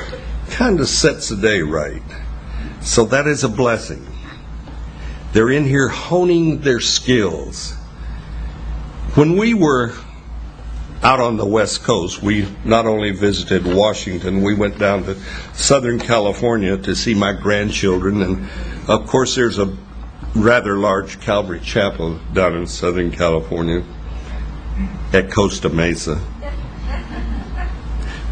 Kind 0.52 0.80
of 0.80 0.88
sets 0.88 1.28
the 1.28 1.36
day 1.36 1.60
right. 1.60 2.02
So 2.80 3.04
that 3.08 3.28
is 3.28 3.44
a 3.44 3.50
blessing. 3.50 4.08
They're 5.34 5.52
in 5.52 5.66
here 5.66 5.90
honing 5.90 6.62
their 6.62 6.80
skills. 6.80 7.74
When 9.16 9.36
we 9.36 9.54
were 9.54 9.92
out 11.04 11.20
on 11.20 11.36
the 11.36 11.46
West 11.46 11.84
Coast, 11.84 12.24
we 12.24 12.48
not 12.64 12.86
only 12.86 13.12
visited 13.12 13.66
Washington, 13.66 14.44
we 14.44 14.56
went 14.56 14.80
down 14.80 15.04
to 15.04 15.18
Southern 15.52 16.00
California 16.00 16.78
to 16.78 16.96
see 16.96 17.14
my 17.14 17.34
grandchildren. 17.34 18.22
And 18.22 18.50
of 18.88 19.08
course, 19.08 19.36
there's 19.36 19.60
a 19.60 19.76
rather 20.34 20.78
large 20.78 21.20
Calvary 21.20 21.60
Chapel 21.60 22.18
down 22.32 22.56
in 22.56 22.66
Southern 22.66 23.12
California 23.12 23.84
at 25.14 25.32
Costa 25.32 25.70
Mesa. 25.70 26.22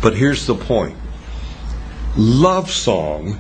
But 0.02 0.16
here's 0.16 0.48
the 0.48 0.56
point 0.56 0.98
love 2.18 2.70
song 2.70 3.40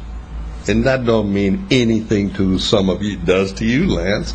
and 0.67 0.85
that 0.85 1.05
don't 1.05 1.33
mean 1.33 1.67
anything 1.71 2.33
to 2.33 2.59
some 2.59 2.89
of 2.89 3.01
you. 3.01 3.13
It 3.13 3.25
does 3.25 3.53
to 3.53 3.65
you, 3.65 3.87
Lance. 3.87 4.33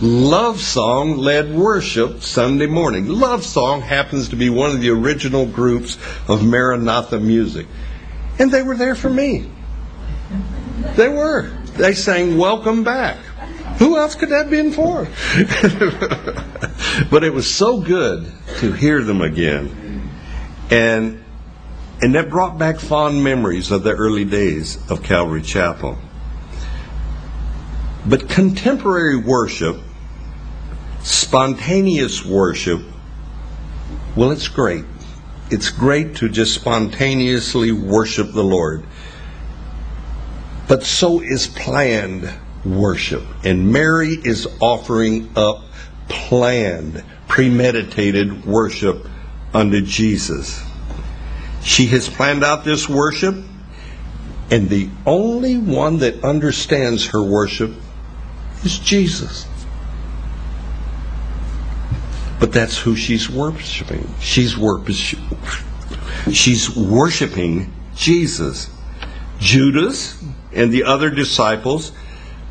Love 0.02 0.60
Song 0.60 1.18
led 1.18 1.54
worship 1.54 2.22
Sunday 2.22 2.66
morning. 2.66 3.06
Love 3.06 3.44
Song 3.44 3.82
happens 3.82 4.30
to 4.30 4.36
be 4.36 4.48
one 4.48 4.70
of 4.70 4.80
the 4.80 4.90
original 4.90 5.44
groups 5.46 5.98
of 6.28 6.44
Maranatha 6.44 7.20
music. 7.20 7.66
And 8.38 8.50
they 8.50 8.62
were 8.62 8.76
there 8.76 8.94
for 8.94 9.10
me. 9.10 9.50
They 10.96 11.08
were. 11.08 11.50
They 11.76 11.92
sang 11.92 12.38
Welcome 12.38 12.82
Back. 12.82 13.18
Who 13.80 13.96
else 13.96 14.14
could 14.14 14.28
that 14.28 14.42
have 14.42 14.50
been 14.50 14.72
for? 14.72 15.08
but 17.10 17.24
it 17.24 17.32
was 17.32 17.52
so 17.52 17.80
good 17.80 18.30
to 18.58 18.72
hear 18.72 19.02
them 19.02 19.22
again. 19.22 20.10
And 20.70 21.24
and 22.02 22.14
that 22.14 22.28
brought 22.28 22.58
back 22.58 22.78
fond 22.78 23.24
memories 23.24 23.70
of 23.70 23.82
the 23.82 23.92
early 23.92 24.26
days 24.26 24.78
of 24.90 25.02
Calvary 25.02 25.40
Chapel. 25.40 25.96
But 28.04 28.28
contemporary 28.28 29.16
worship, 29.16 29.78
spontaneous 31.02 32.22
worship, 32.22 32.82
well, 34.14 34.30
it's 34.30 34.48
great. 34.48 34.84
It's 35.50 35.70
great 35.70 36.16
to 36.16 36.28
just 36.28 36.54
spontaneously 36.54 37.72
worship 37.72 38.32
the 38.32 38.44
Lord. 38.44 38.84
But 40.68 40.84
so 40.84 41.20
is 41.20 41.46
planned 41.46 42.30
worship. 42.64 43.22
And 43.44 43.72
Mary 43.72 44.16
is 44.24 44.46
offering 44.60 45.30
up 45.36 45.64
planned, 46.08 47.04
premeditated 47.28 48.44
worship 48.44 49.06
unto 49.54 49.80
Jesus. 49.80 50.62
She 51.62 51.86
has 51.86 52.08
planned 52.08 52.44
out 52.44 52.64
this 52.64 52.88
worship, 52.88 53.34
and 54.50 54.68
the 54.68 54.88
only 55.06 55.56
one 55.56 55.98
that 55.98 56.24
understands 56.24 57.06
her 57.08 57.22
worship 57.22 57.72
is 58.64 58.78
Jesus. 58.78 59.46
But 62.40 62.52
that's 62.52 62.78
who 62.78 62.96
she's 62.96 63.28
worshiping. 63.28 64.08
She's 64.20 64.56
she's 66.32 66.70
worshiping 66.74 67.72
Jesus. 67.94 68.70
Judas 69.38 70.22
and 70.52 70.72
the 70.72 70.84
other 70.84 71.10
disciples, 71.10 71.92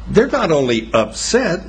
they're 0.09 0.27
not 0.27 0.51
only 0.51 0.91
upset, 0.93 1.65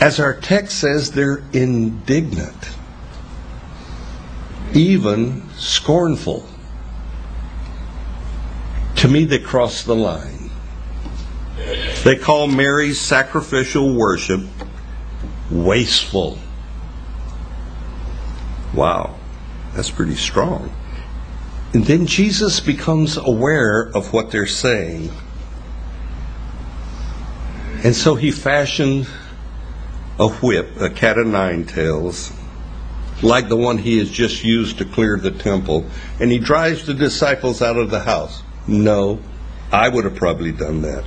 as 0.00 0.20
our 0.20 0.34
text 0.34 0.78
says, 0.78 1.12
they're 1.12 1.42
indignant 1.52 2.76
even 4.74 5.48
scornful. 5.56 6.46
To 8.96 9.08
me, 9.08 9.24
they 9.24 9.38
cross 9.38 9.84
the 9.84 9.94
line. 9.94 10.50
They 12.04 12.16
call 12.16 12.46
Mary's 12.46 13.00
sacrificial 13.00 13.94
worship 13.94 14.40
wasteful. 15.50 16.38
Wow, 18.74 19.16
that's 19.74 19.90
pretty 19.90 20.14
strong. 20.14 20.72
And 21.74 21.84
then 21.84 22.06
Jesus 22.06 22.60
becomes 22.60 23.16
aware 23.16 23.90
of 23.94 24.12
what 24.12 24.30
they're 24.30 24.46
saying. 24.46 25.10
And 27.84 27.94
so 27.94 28.16
he 28.16 28.32
fashioned 28.32 29.06
a 30.18 30.28
whip, 30.28 30.80
a 30.80 30.90
cat 30.90 31.16
o' 31.16 31.22
nine 31.22 31.64
tails, 31.64 32.32
like 33.22 33.48
the 33.48 33.56
one 33.56 33.78
he 33.78 33.98
has 33.98 34.10
just 34.10 34.42
used 34.42 34.78
to 34.78 34.84
clear 34.84 35.16
the 35.16 35.30
temple, 35.30 35.86
and 36.18 36.32
he 36.32 36.38
drives 36.38 36.86
the 36.86 36.94
disciples 36.94 37.62
out 37.62 37.76
of 37.76 37.90
the 37.90 38.00
house. 38.00 38.42
No, 38.66 39.20
I 39.70 39.88
would 39.88 40.04
have 40.04 40.16
probably 40.16 40.50
done 40.50 40.82
that. 40.82 41.04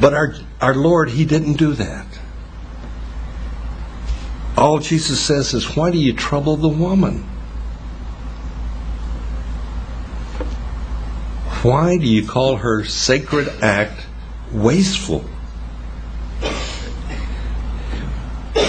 But 0.00 0.12
our, 0.12 0.34
our 0.60 0.74
Lord, 0.74 1.10
he 1.10 1.24
didn't 1.24 1.54
do 1.54 1.72
that. 1.74 2.06
All 4.56 4.80
Jesus 4.80 5.20
says 5.20 5.54
is, 5.54 5.76
Why 5.76 5.92
do 5.92 5.98
you 5.98 6.12
trouble 6.12 6.56
the 6.56 6.68
woman? 6.68 7.22
Why 11.62 11.96
do 11.96 12.06
you 12.06 12.26
call 12.26 12.56
her 12.56 12.84
sacred 12.84 13.48
act 13.62 14.06
wasteful? 14.52 15.24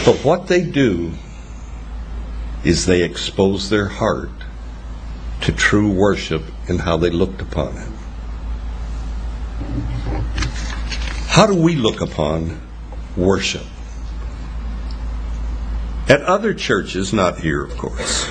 But 0.05 0.23
what 0.23 0.45
they 0.47 0.61
do 0.61 1.13
is 2.63 2.85
they 2.85 3.01
expose 3.01 3.71
their 3.71 3.87
heart 3.87 4.29
to 5.41 5.51
true 5.51 5.91
worship 5.91 6.43
and 6.67 6.79
how 6.79 6.97
they 6.97 7.09
looked 7.09 7.41
upon 7.41 7.75
it. 7.77 7.89
How 11.27 11.47
do 11.47 11.55
we 11.55 11.75
look 11.75 12.01
upon 12.01 12.61
worship? 13.17 13.65
At 16.07 16.21
other 16.21 16.53
churches, 16.53 17.11
not 17.11 17.39
here, 17.39 17.63
of 17.63 17.75
course, 17.75 18.29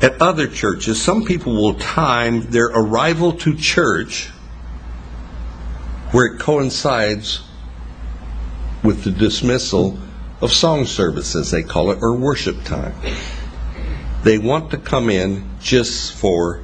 at 0.00 0.20
other 0.22 0.46
churches, 0.46 1.02
some 1.02 1.24
people 1.24 1.54
will 1.54 1.74
time 1.74 2.42
their 2.50 2.66
arrival 2.66 3.32
to 3.32 3.56
church 3.56 4.28
where 6.12 6.26
it 6.26 6.38
coincides 6.38 7.42
with 8.84 9.02
the 9.02 9.10
dismissal 9.10 9.98
of 10.40 10.52
song 10.52 10.84
service, 10.84 11.34
as 11.34 11.50
they 11.50 11.62
call 11.62 11.90
it, 11.90 11.98
or 12.02 12.14
worship 12.14 12.62
time. 12.64 12.94
They 14.22 14.38
want 14.38 14.70
to 14.70 14.78
come 14.78 15.10
in 15.10 15.48
just 15.60 16.12
for 16.12 16.60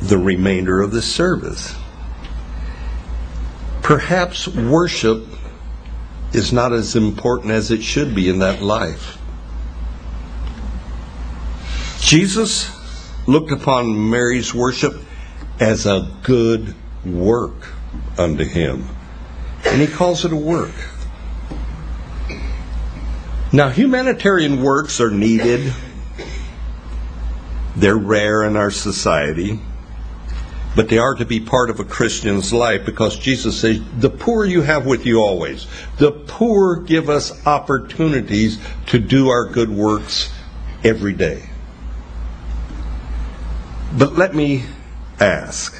the 0.00 0.18
remainder 0.18 0.80
of 0.80 0.92
the 0.92 1.02
service. 1.02 1.74
Perhaps 3.82 4.48
worship 4.48 5.26
is 6.32 6.52
not 6.52 6.72
as 6.72 6.96
important 6.96 7.52
as 7.52 7.70
it 7.70 7.82
should 7.82 8.14
be 8.14 8.28
in 8.28 8.38
that 8.38 8.62
life. 8.62 9.18
Jesus 12.00 12.70
looked 13.26 13.50
upon 13.50 14.10
Mary's 14.10 14.54
worship 14.54 14.94
as 15.60 15.86
a 15.86 16.10
good 16.22 16.74
work 17.04 17.68
unto 18.18 18.44
him. 18.44 18.88
And 19.72 19.80
he 19.80 19.86
calls 19.86 20.26
it 20.26 20.32
a 20.32 20.36
work. 20.36 20.74
Now, 23.54 23.70
humanitarian 23.70 24.62
works 24.62 25.00
are 25.00 25.10
needed, 25.10 25.72
they're 27.74 27.96
rare 27.96 28.42
in 28.42 28.56
our 28.56 28.70
society, 28.70 29.60
but 30.76 30.90
they 30.90 30.98
are 30.98 31.14
to 31.14 31.24
be 31.24 31.40
part 31.40 31.70
of 31.70 31.80
a 31.80 31.84
Christian's 31.84 32.52
life 32.52 32.84
because 32.84 33.18
Jesus 33.18 33.60
says, 33.60 33.80
The 33.98 34.10
poor 34.10 34.44
you 34.44 34.60
have 34.60 34.86
with 34.86 35.06
you 35.06 35.20
always. 35.20 35.66
The 35.98 36.12
poor 36.12 36.76
give 36.76 37.08
us 37.08 37.46
opportunities 37.46 38.58
to 38.86 38.98
do 38.98 39.28
our 39.28 39.46
good 39.46 39.70
works 39.70 40.30
every 40.84 41.14
day. 41.14 41.48
But 43.94 44.14
let 44.14 44.34
me 44.34 44.64
ask 45.20 45.74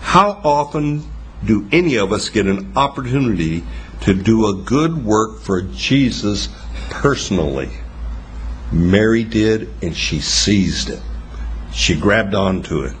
How 0.00 0.40
often 0.44 1.13
do 1.46 1.68
any 1.72 1.96
of 1.96 2.12
us 2.12 2.28
get 2.28 2.46
an 2.46 2.72
opportunity 2.76 3.64
to 4.02 4.14
do 4.14 4.46
a 4.46 4.54
good 4.62 5.04
work 5.04 5.40
for 5.40 5.62
Jesus 5.62 6.48
personally? 6.90 7.70
Mary 8.72 9.24
did, 9.24 9.68
and 9.82 9.96
she 9.96 10.20
seized 10.20 10.90
it. 10.90 11.00
She 11.72 11.94
grabbed 11.94 12.34
onto 12.34 12.82
it. 12.82 12.94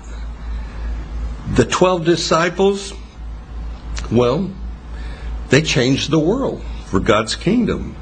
The 1.54 1.64
12 1.64 2.04
disciples, 2.04 2.94
well, 4.10 4.50
they 5.50 5.62
changed 5.62 6.10
the 6.10 6.18
world 6.18 6.62
for 6.86 7.00
God's 7.00 7.36
kingdom. 7.36 7.96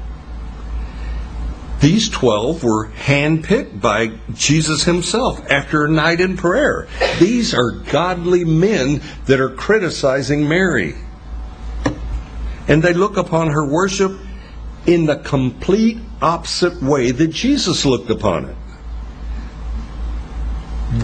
These 1.83 2.07
12 2.11 2.63
were 2.63 2.87
handpicked 2.87 3.81
by 3.81 4.13
Jesus 4.33 4.85
himself 4.85 5.45
after 5.51 5.83
a 5.83 5.91
night 5.91 6.21
in 6.21 6.37
prayer. 6.37 6.87
These 7.19 7.53
are 7.53 7.71
godly 7.71 8.45
men 8.45 9.01
that 9.25 9.41
are 9.41 9.49
criticizing 9.49 10.47
Mary. 10.47 10.95
And 12.69 12.81
they 12.81 12.93
look 12.93 13.17
upon 13.17 13.49
her 13.49 13.67
worship 13.67 14.17
in 14.85 15.07
the 15.07 15.17
complete 15.17 15.97
opposite 16.21 16.81
way 16.81 17.11
that 17.11 17.27
Jesus 17.27 17.85
looked 17.85 18.09
upon 18.09 18.45
it. 18.45 18.55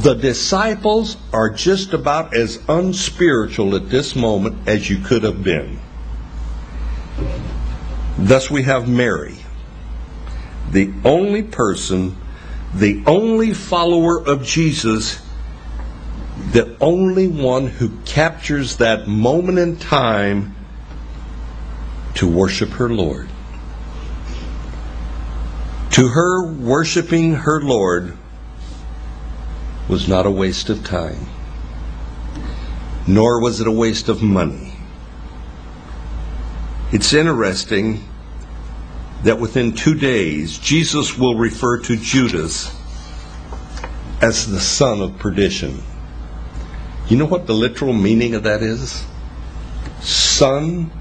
The 0.02 0.14
disciples 0.14 1.18
are 1.34 1.50
just 1.50 1.92
about 1.92 2.34
as 2.34 2.64
unspiritual 2.70 3.76
at 3.76 3.90
this 3.90 4.16
moment 4.16 4.66
as 4.66 4.90
you 4.90 5.00
could 5.00 5.24
have 5.24 5.44
been. 5.44 5.78
Thus, 8.18 8.50
we 8.50 8.64
have 8.64 8.88
Mary, 8.88 9.40
the 10.72 10.92
only 11.04 11.44
person, 11.44 12.16
the 12.74 13.04
only 13.06 13.54
follower 13.54 14.24
of 14.24 14.44
Jesus, 14.44 15.22
the 16.52 16.76
only 16.80 17.28
one 17.28 17.68
who 17.68 17.90
captures 18.06 18.78
that 18.78 19.08
moment 19.08 19.58
in 19.58 19.78
time 19.78 20.56
to 22.16 22.28
worship 22.28 22.70
her 22.72 22.90
Lord. 22.90 23.30
To 25.92 26.08
her, 26.08 26.52
worshiping 26.54 27.34
her 27.34 27.62
Lord 27.62 28.16
was 29.88 30.08
not 30.08 30.26
a 30.26 30.32
waste 30.32 30.70
of 30.70 30.84
time, 30.84 31.26
nor 33.08 33.42
was 33.42 33.60
it 33.60 33.68
a 33.68 33.72
waste 33.72 34.08
of 34.08 34.22
money. 34.22 34.74
It's 36.92 37.14
interesting 37.14 38.04
that 39.24 39.40
within 39.40 39.74
two 39.74 39.96
days, 39.96 40.58
Jesus 40.58 41.18
will 41.18 41.36
refer 41.36 41.80
to 41.82 41.98
Judas 41.98 42.76
as 44.22 44.50
the 44.50 44.60
son 44.60 45.02
of 45.02 45.18
perdition. 45.18 45.82
You 47.08 47.18
know 47.18 47.26
what 47.26 47.48
the 47.48 47.54
literal 47.54 47.94
meaning 47.94 48.36
of 48.36 48.44
that 48.44 48.62
is? 48.62 49.06
Son 50.00 50.92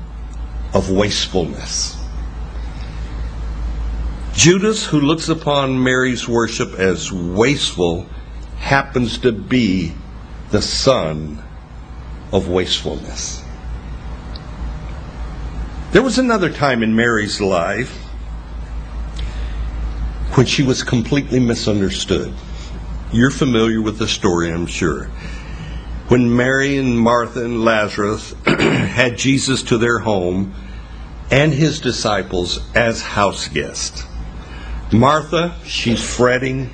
of 0.73 0.91
wastefulness. 0.91 1.97
Judas, 4.35 4.87
who 4.87 5.01
looks 5.01 5.29
upon 5.29 5.83
Mary's 5.83 6.29
worship 6.29 6.75
as 6.75 7.13
wasteful, 7.13 8.07
happens 8.59 9.19
to 9.19 9.33
be 9.33 9.93
the 10.51 10.63
son 10.63 11.43
of 12.33 12.49
wastefulness. 12.49 13.43
There 15.91 16.03
was 16.03 16.19
another 16.19 16.53
time 16.53 16.83
in 16.83 16.95
Mary's 16.95 17.41
life 17.41 17.98
when 20.39 20.47
she 20.47 20.63
was 20.63 20.85
completely 20.85 21.41
misunderstood. 21.41 22.33
You're 23.11 23.33
familiar 23.33 23.83
with 23.83 23.99
the 23.99 24.07
story, 24.07 24.53
I'm 24.53 24.67
sure. 24.67 25.07
When 26.07 26.37
Mary 26.37 26.77
and 26.77 26.97
Martha 26.97 27.45
and 27.45 27.65
Lazarus 27.65 28.37
had 28.47 29.19
Jesus 29.19 29.65
to 29.65 29.79
their 29.79 29.99
home 29.99 30.55
and 31.33 31.53
his 31.53 31.81
disciples 31.81 32.61
as 32.77 33.03
house 33.03 33.49
guests. 33.49 34.07
Martha, 34.93 35.57
she's 35.65 36.01
fretting. 36.01 36.71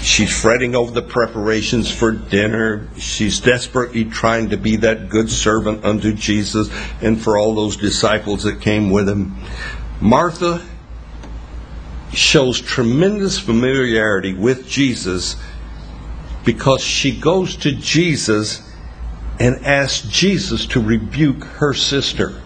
She's 0.00 0.34
fretting 0.34 0.74
over 0.74 0.92
the 0.92 1.02
preparations 1.02 1.90
for 1.90 2.10
dinner. 2.10 2.88
She's 2.96 3.38
desperately 3.40 4.06
trying 4.06 4.48
to 4.48 4.56
be 4.56 4.76
that 4.76 5.10
good 5.10 5.30
servant 5.30 5.84
unto 5.84 6.14
Jesus 6.14 6.70
and 7.02 7.20
for 7.20 7.36
all 7.36 7.54
those 7.54 7.76
disciples 7.76 8.44
that 8.44 8.62
came 8.62 8.88
with 8.88 9.10
him. 9.10 9.36
Martha 10.00 10.66
shows 12.12 12.60
tremendous 12.60 13.38
familiarity 13.38 14.34
with 14.34 14.68
Jesus 14.68 15.36
because 16.44 16.82
she 16.82 17.18
goes 17.18 17.56
to 17.56 17.72
Jesus 17.72 18.62
and 19.38 19.64
asks 19.64 20.06
Jesus 20.08 20.66
to 20.66 20.80
rebuke 20.80 21.44
her 21.44 21.72
sister. 21.72 22.40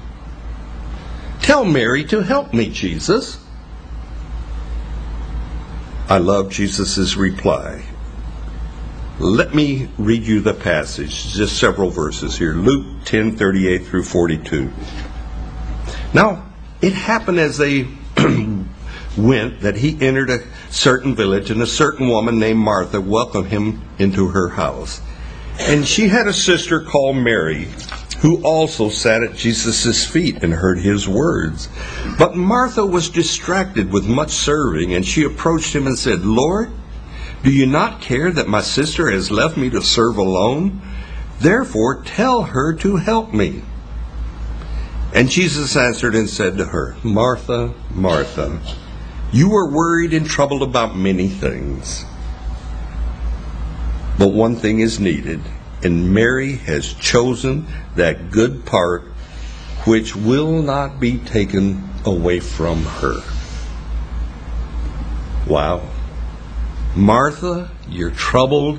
Tell 1.40 1.64
Mary 1.64 2.04
to 2.06 2.22
help 2.22 2.52
me, 2.52 2.70
Jesus. 2.70 3.38
I 6.08 6.18
love 6.18 6.50
Jesus' 6.50 7.16
reply. 7.16 7.82
Let 9.18 9.54
me 9.54 9.88
read 9.96 10.24
you 10.24 10.40
the 10.40 10.54
passage, 10.54 11.32
just 11.32 11.58
several 11.58 11.90
verses 11.90 12.36
here. 12.36 12.54
Luke 12.54 13.04
10 13.04 13.36
38 13.36 13.86
through 13.86 14.02
42. 14.02 14.70
Now, 16.12 16.46
it 16.80 16.92
happened 16.92 17.38
as 17.38 17.58
they 17.58 17.88
went 19.16 19.60
that 19.60 19.76
he 19.76 20.00
entered 20.00 20.30
a 20.30 20.44
certain 20.70 21.14
village, 21.14 21.50
and 21.50 21.62
a 21.62 21.66
certain 21.66 22.08
woman 22.08 22.38
named 22.38 22.58
Martha 22.58 23.00
welcomed 23.00 23.48
him 23.48 23.82
into 23.98 24.28
her 24.28 24.48
house. 24.48 25.00
And 25.60 25.86
she 25.86 26.08
had 26.08 26.26
a 26.26 26.32
sister 26.32 26.80
called 26.80 27.16
Mary, 27.16 27.68
who 28.20 28.42
also 28.42 28.88
sat 28.88 29.22
at 29.22 29.36
Jesus' 29.36 30.06
feet 30.06 30.42
and 30.42 30.52
heard 30.52 30.78
his 30.78 31.08
words. 31.08 31.68
But 32.18 32.36
Martha 32.36 32.84
was 32.84 33.10
distracted 33.10 33.92
with 33.92 34.08
much 34.08 34.30
serving, 34.30 34.94
and 34.94 35.04
she 35.04 35.24
approached 35.24 35.74
him 35.74 35.86
and 35.86 35.98
said, 35.98 36.24
Lord, 36.24 36.70
do 37.42 37.52
you 37.52 37.66
not 37.66 38.00
care 38.00 38.30
that 38.30 38.48
my 38.48 38.62
sister 38.62 39.10
has 39.10 39.30
left 39.30 39.56
me 39.56 39.68
to 39.70 39.82
serve 39.82 40.16
alone? 40.16 40.80
Therefore, 41.40 42.02
tell 42.02 42.42
her 42.42 42.72
to 42.76 42.96
help 42.96 43.34
me. 43.34 43.62
And 45.14 45.28
Jesus 45.28 45.76
answered 45.76 46.14
and 46.14 46.28
said 46.28 46.56
to 46.56 46.64
her, 46.64 46.96
Martha, 47.04 47.74
Martha, 47.90 48.60
you 49.34 49.52
are 49.56 49.68
worried 49.68 50.14
and 50.14 50.24
troubled 50.24 50.62
about 50.62 50.96
many 50.96 51.26
things. 51.26 52.04
But 54.16 54.28
one 54.28 54.54
thing 54.54 54.78
is 54.78 55.00
needed, 55.00 55.40
and 55.82 56.14
Mary 56.14 56.52
has 56.52 56.92
chosen 56.92 57.66
that 57.96 58.30
good 58.30 58.64
part 58.64 59.02
which 59.86 60.14
will 60.14 60.62
not 60.62 61.00
be 61.00 61.18
taken 61.18 61.82
away 62.04 62.38
from 62.38 62.84
her. 62.84 63.20
Wow. 65.48 65.82
Martha, 66.94 67.72
you're 67.88 68.12
troubled 68.12 68.78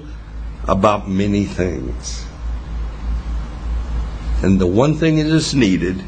about 0.70 1.10
many 1.10 1.44
things. 1.44 2.26
And 4.42 4.58
the 4.58 4.68
one 4.68 4.96
thing 4.96 5.18
that 5.18 5.26
is 5.26 5.54
needed, 5.54 6.02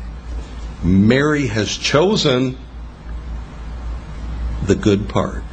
Mary 0.82 1.48
has 1.48 1.76
chosen 1.76 2.58
the 4.66 4.76
good 4.76 5.10
part. 5.10 5.44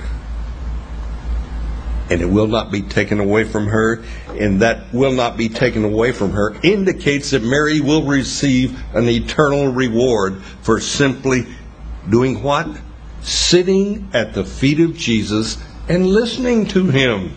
And 2.10 2.20
it 2.20 2.26
will 2.26 2.46
not 2.46 2.70
be 2.70 2.82
taken 2.82 3.18
away 3.18 3.44
from 3.44 3.66
her, 3.66 4.04
and 4.28 4.60
that 4.60 4.92
will 4.92 5.12
not 5.12 5.36
be 5.36 5.48
taken 5.48 5.84
away 5.84 6.12
from 6.12 6.32
her 6.32 6.54
indicates 6.62 7.30
that 7.30 7.42
Mary 7.42 7.80
will 7.80 8.04
receive 8.04 8.78
an 8.94 9.08
eternal 9.08 9.68
reward 9.68 10.42
for 10.62 10.80
simply 10.80 11.46
doing 12.08 12.42
what? 12.42 12.68
Sitting 13.22 14.10
at 14.12 14.34
the 14.34 14.44
feet 14.44 14.80
of 14.80 14.96
Jesus 14.96 15.56
and 15.88 16.06
listening 16.06 16.66
to 16.66 16.86
him. 16.86 17.36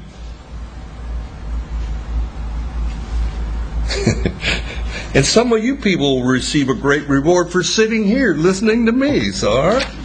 and 5.13 5.25
some 5.25 5.53
of 5.53 5.63
you 5.63 5.77
people 5.77 6.17
will 6.17 6.27
receive 6.27 6.69
a 6.69 6.73
great 6.73 7.07
reward 7.07 7.49
for 7.49 7.63
sitting 7.63 8.03
here 8.03 8.33
listening 8.33 8.85
to 8.85 8.91
me. 8.91 9.31
So, 9.31 9.51
all 9.51 9.67
right, 9.69 9.96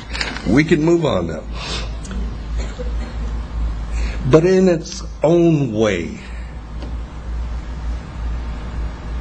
we 0.46 0.64
can 0.64 0.82
move 0.82 1.04
on 1.04 1.26
now 1.26 1.42
but 4.26 4.44
in 4.44 4.68
its 4.68 5.02
own 5.22 5.72
way. 5.72 6.18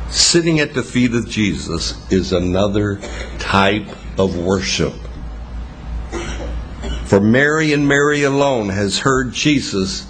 Sitting 0.09 0.59
at 0.59 0.73
the 0.73 0.83
feet 0.83 1.13
of 1.13 1.29
Jesus 1.29 2.11
is 2.11 2.33
another 2.33 2.99
type 3.39 3.87
of 4.19 4.37
worship. 4.37 4.93
For 7.05 7.19
Mary 7.19 7.73
and 7.73 7.87
Mary 7.87 8.23
alone 8.23 8.69
has 8.69 8.99
heard 8.99 9.33
Jesus 9.33 10.05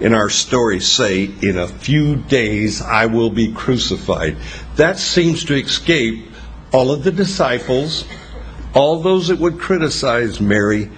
in 0.00 0.14
our 0.14 0.30
story 0.30 0.80
say, 0.80 1.24
In 1.42 1.58
a 1.58 1.66
few 1.66 2.16
days 2.16 2.80
I 2.80 3.06
will 3.06 3.30
be 3.30 3.52
crucified. 3.52 4.36
That 4.76 4.98
seems 4.98 5.44
to 5.44 5.54
escape 5.54 6.30
all 6.72 6.90
of 6.90 7.04
the 7.04 7.12
disciples, 7.12 8.04
all 8.78 9.00
those 9.00 9.26
that 9.26 9.40
would 9.40 9.58
criticize 9.58 10.40
Mary, 10.40 10.88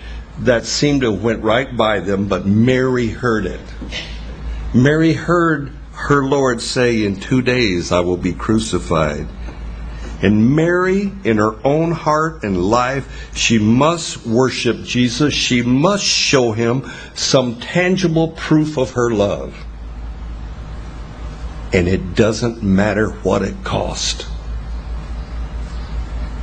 that 0.40 0.66
seemed 0.66 1.00
to 1.00 1.12
have 1.12 1.24
went 1.24 1.42
right 1.42 1.74
by 1.74 2.00
them, 2.00 2.28
but 2.28 2.44
Mary 2.44 3.08
heard 3.08 3.46
it. 3.46 3.60
Mary 4.74 5.14
heard 5.14 5.72
her 5.92 6.22
Lord 6.22 6.60
say, 6.60 7.04
In 7.04 7.18
two 7.18 7.40
days 7.40 7.90
I 7.90 8.00
will 8.00 8.18
be 8.18 8.34
crucified. 8.34 9.26
And 10.22 10.54
Mary, 10.54 11.10
in 11.24 11.38
her 11.38 11.58
own 11.64 11.92
heart 11.92 12.44
and 12.44 12.62
life, 12.62 13.34
she 13.34 13.58
must 13.58 14.26
worship 14.26 14.82
Jesus. 14.82 15.32
She 15.32 15.62
must 15.62 16.04
show 16.04 16.52
him 16.52 16.90
some 17.14 17.60
tangible 17.60 18.28
proof 18.32 18.76
of 18.76 18.90
her 18.90 19.10
love. 19.10 19.56
And 21.72 21.88
it 21.88 22.14
doesn't 22.14 22.62
matter 22.62 23.08
what 23.22 23.40
it 23.40 23.64
cost. 23.64 24.26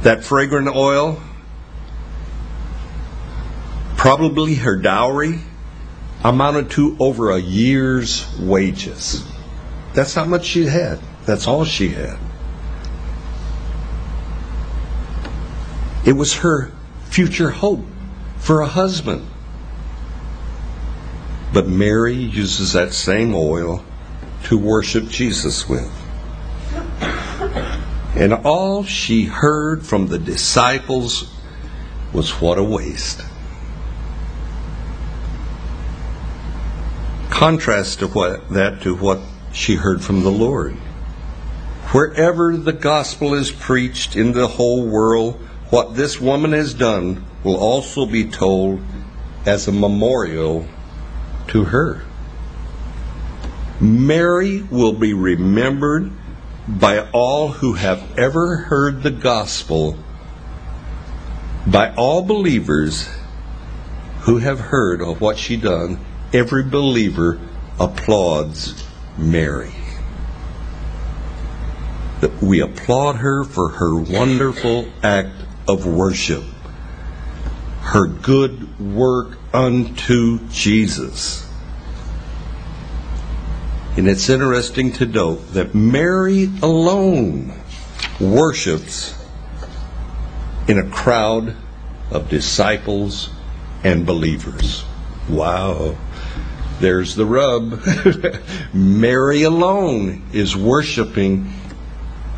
That 0.02 0.24
fragrant 0.24 0.70
oil, 0.70 1.22
probably 3.98 4.56
her 4.56 4.78
dowry, 4.78 5.40
amounted 6.24 6.70
to 6.72 6.96
over 7.00 7.32
a 7.32 7.40
year's 7.40 8.26
wages. 8.40 9.26
That's 9.94 10.14
how 10.14 10.26
much 10.26 10.46
she 10.46 10.66
had. 10.66 11.00
That's 11.26 11.48
all 11.48 11.66
she 11.66 11.90
had. 11.90 12.18
It 16.06 16.14
was 16.14 16.36
her 16.36 16.72
future 17.06 17.50
hope 17.50 17.86
for 18.38 18.62
a 18.62 18.68
husband. 18.68 19.28
But 21.52 21.68
Mary 21.68 22.16
uses 22.16 22.74
that 22.74 22.94
same 22.94 23.34
oil 23.34 23.84
to 24.44 24.58
worship 24.58 25.10
Jesus 25.10 25.68
with. 25.68 25.92
And 28.16 28.34
all 28.34 28.84
she 28.84 29.24
heard 29.26 29.86
from 29.86 30.08
the 30.08 30.20
disciples 30.20 31.30
was 32.14 32.32
what 32.42 32.58
a 32.58 32.64
waste. 32.64 33.22
Contrast 37.38 38.00
to 38.00 38.08
what, 38.08 38.50
that 38.50 38.82
to 38.82 38.96
what 38.96 39.20
she 39.54 39.76
heard 39.76 40.04
from 40.04 40.24
the 40.24 40.32
Lord. 40.32 40.74
Wherever 41.92 42.58
the 42.58 42.74
gospel 42.74 43.36
is 43.36 43.52
preached 43.52 44.16
in 44.16 44.32
the 44.32 44.48
whole 44.48 44.88
world, 44.88 45.36
what 45.70 45.96
this 45.96 46.20
woman 46.20 46.52
has 46.54 46.74
done 46.74 47.24
will 47.44 47.58
also 47.58 48.08
be 48.08 48.28
told 48.28 48.82
as 49.46 49.68
a 49.68 49.72
memorial 49.72 50.68
to 51.50 51.66
her. 51.66 52.02
Mary 53.80 54.64
will 54.64 54.94
be 54.94 55.14
remembered 55.14 56.12
by 56.68 57.08
all 57.12 57.50
who 57.50 57.74
have 57.74 58.18
ever 58.18 58.56
heard 58.56 59.04
the 59.04 59.12
gospel, 59.12 59.96
by 61.68 61.94
all 61.94 62.24
believers 62.24 63.08
who 64.22 64.40
have 64.40 64.60
heard 64.60 65.02
of 65.02 65.22
what 65.22 65.38
she 65.38 65.56
done. 65.56 66.04
Every 66.34 66.64
believer 66.64 67.40
applauds 67.80 68.84
Mary. 69.18 69.74
We 72.42 72.62
applaud 72.62 73.18
her 73.18 73.44
for 73.44 73.70
her 73.70 73.96
wonderful 73.96 74.88
act 75.04 75.36
of 75.68 75.86
worship, 75.86 76.44
her 77.82 78.08
good 78.08 78.80
work 78.80 79.38
unto 79.54 80.40
Jesus. 80.50 81.48
And 83.96 84.08
it's 84.08 84.30
interesting 84.30 84.92
to 84.94 85.06
note 85.06 85.54
that 85.54 85.74
Mary 85.74 86.50
alone 86.62 87.54
worships 88.20 89.14
in 90.68 90.78
a 90.78 90.90
crowd 90.90 91.56
of 92.12 92.30
disciples 92.30 93.30
and 93.84 94.06
believers. 94.06 94.84
Wow. 95.30 95.96
There's 96.80 97.16
the 97.16 97.26
rub. 97.26 97.82
Mary 98.74 99.44
alone 99.44 100.24
is 100.32 100.56
worshiping 100.56 101.52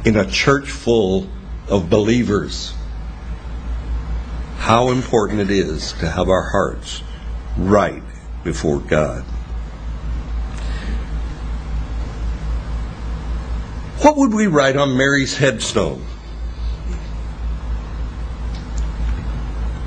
in 0.06 0.16
a 0.16 0.26
church 0.26 0.72
full 0.72 1.28
of 1.68 1.90
believers 1.90 2.74
how 4.70 4.92
important 4.92 5.40
it 5.40 5.50
is 5.50 5.94
to 5.94 6.08
have 6.08 6.30
our 6.30 6.44
hearts 6.44 7.02
right 7.58 8.04
before 8.44 8.80
God. 8.80 9.24
What 14.04 14.16
would 14.18 14.34
we 14.34 14.46
write 14.48 14.78
on 14.78 14.96
Mary's 14.96 15.36
headstone? 15.36 16.06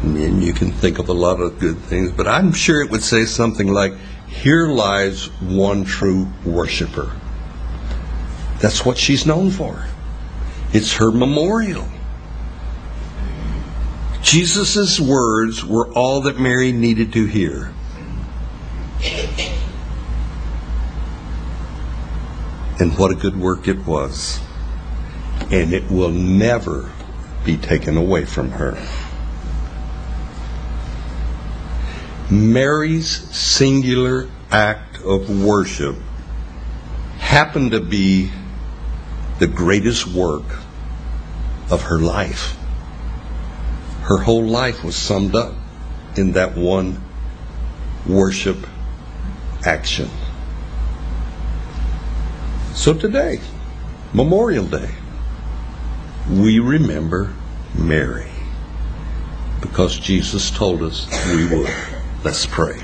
And 0.02 0.42
you 0.42 0.52
can 0.52 0.72
think 0.72 0.98
of 0.98 1.08
a 1.08 1.12
lot 1.12 1.40
of 1.40 1.60
good 1.60 1.78
things, 1.78 2.10
but 2.10 2.26
I'm 2.26 2.52
sure 2.52 2.82
it 2.82 2.90
would 2.90 3.04
say 3.04 3.24
something 3.24 3.68
like, 3.68 3.92
Here 4.32 4.66
lies 4.66 5.26
one 5.40 5.84
true 5.84 6.28
worshiper. 6.44 7.12
That's 8.60 8.84
what 8.84 8.98
she's 8.98 9.26
known 9.26 9.50
for. 9.50 9.86
It's 10.72 10.94
her 10.94 11.12
memorial. 11.12 11.86
Jesus' 14.22 14.98
words 14.98 15.64
were 15.64 15.92
all 15.92 16.22
that 16.22 16.40
Mary 16.40 16.72
needed 16.72 17.12
to 17.12 17.26
hear. 17.26 17.74
And 22.80 22.96
what 22.98 23.12
a 23.12 23.14
good 23.14 23.38
work 23.38 23.68
it 23.68 23.86
was. 23.86 24.40
And 25.50 25.72
it 25.72 25.90
will 25.90 26.10
never 26.10 26.90
be 27.44 27.56
taken 27.56 27.96
away 27.96 28.24
from 28.24 28.52
her. 28.52 28.76
Mary's 32.32 33.08
singular 33.34 34.28
act 34.50 35.00
of 35.02 35.44
worship 35.44 35.96
happened 37.18 37.72
to 37.72 37.80
be 37.80 38.30
the 39.38 39.46
greatest 39.46 40.06
work 40.06 40.44
of 41.70 41.82
her 41.82 41.98
life 41.98 42.56
her 44.02 44.18
whole 44.18 44.44
life 44.44 44.82
was 44.82 44.96
summed 44.96 45.34
up 45.34 45.54
in 46.16 46.32
that 46.32 46.56
one 46.56 47.00
worship 48.06 48.58
action. 49.64 50.10
So 52.74 52.94
today, 52.94 53.40
Memorial 54.12 54.66
Day, 54.66 54.90
we 56.28 56.58
remember 56.58 57.32
Mary 57.74 58.30
because 59.60 59.98
Jesus 59.98 60.50
told 60.50 60.82
us 60.82 61.06
we 61.32 61.46
would. 61.46 61.70
Let's 62.24 62.46
pray. 62.46 62.80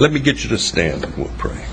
Let 0.00 0.12
me 0.12 0.18
get 0.18 0.42
you 0.42 0.50
to 0.50 0.58
stand 0.58 1.04
and 1.04 1.16
we'll 1.16 1.30
pray. 1.38 1.64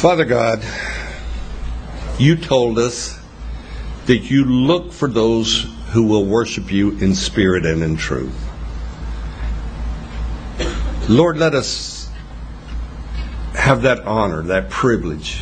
Father 0.00 0.24
God, 0.24 0.64
you 2.20 2.36
told 2.36 2.78
us 2.78 3.18
that 4.06 4.30
you 4.30 4.44
look 4.44 4.92
for 4.92 5.08
those 5.08 5.66
who 5.90 6.04
will 6.04 6.24
worship 6.24 6.70
you 6.70 6.92
in 6.98 7.16
spirit 7.16 7.66
and 7.66 7.82
in 7.82 7.96
truth. 7.96 8.38
Lord, 11.08 11.38
let 11.38 11.52
us 11.54 12.08
have 13.54 13.82
that 13.82 14.00
honor, 14.06 14.42
that 14.42 14.70
privilege 14.70 15.40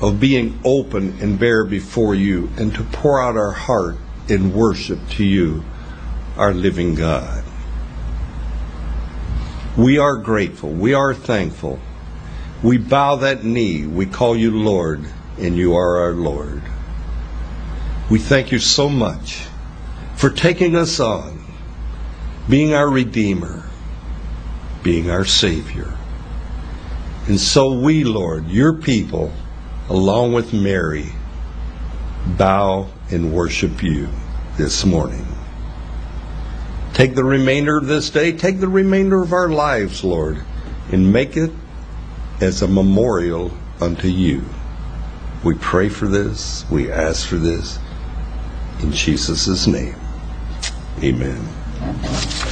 of 0.00 0.20
being 0.20 0.58
open 0.64 1.18
and 1.20 1.38
bare 1.38 1.66
before 1.66 2.14
you 2.14 2.48
and 2.56 2.74
to 2.74 2.82
pour 2.84 3.20
out 3.20 3.36
our 3.36 3.52
heart 3.52 3.96
in 4.28 4.52
worship 4.52 4.98
to 5.10 5.24
you, 5.24 5.64
our 6.36 6.52
living 6.52 6.94
God. 6.94 7.44
We 9.76 9.98
are 9.98 10.16
grateful. 10.16 10.70
We 10.70 10.94
are 10.94 11.14
thankful. 11.14 11.78
We 12.62 12.78
bow 12.78 13.16
that 13.16 13.44
knee. 13.44 13.86
We 13.86 14.06
call 14.06 14.36
you 14.36 14.50
Lord, 14.50 15.04
and 15.38 15.56
you 15.56 15.76
are 15.76 15.98
our 15.98 16.12
Lord. 16.12 16.62
We 18.10 18.18
thank 18.18 18.52
you 18.52 18.58
so 18.58 18.88
much 18.88 19.46
for 20.16 20.30
taking 20.30 20.74
us 20.74 20.98
on, 20.98 21.44
being 22.48 22.72
our 22.72 22.88
Redeemer, 22.88 23.68
being 24.82 25.10
our 25.10 25.24
Savior. 25.24 25.92
And 27.26 27.38
so 27.38 27.78
we, 27.78 28.04
Lord, 28.04 28.48
your 28.48 28.72
people, 28.74 29.32
along 29.88 30.32
with 30.32 30.52
Mary, 30.52 31.12
bow 32.38 32.88
and 33.10 33.32
worship 33.32 33.82
you 33.82 34.08
this 34.56 34.84
morning. 34.84 35.26
Take 36.94 37.14
the 37.14 37.24
remainder 37.24 37.76
of 37.76 37.86
this 37.86 38.10
day, 38.10 38.32
take 38.32 38.60
the 38.60 38.68
remainder 38.68 39.22
of 39.22 39.32
our 39.32 39.48
lives, 39.48 40.02
Lord, 40.02 40.42
and 40.90 41.12
make 41.12 41.36
it 41.36 41.50
as 42.40 42.62
a 42.62 42.68
memorial 42.68 43.52
unto 43.80 44.08
you. 44.08 44.44
We 45.44 45.54
pray 45.54 45.88
for 45.88 46.06
this, 46.06 46.64
we 46.70 46.90
ask 46.90 47.28
for 47.28 47.36
this 47.36 47.78
in 48.80 48.92
Jesus' 48.92 49.66
name, 49.66 49.96
amen. 51.02 52.45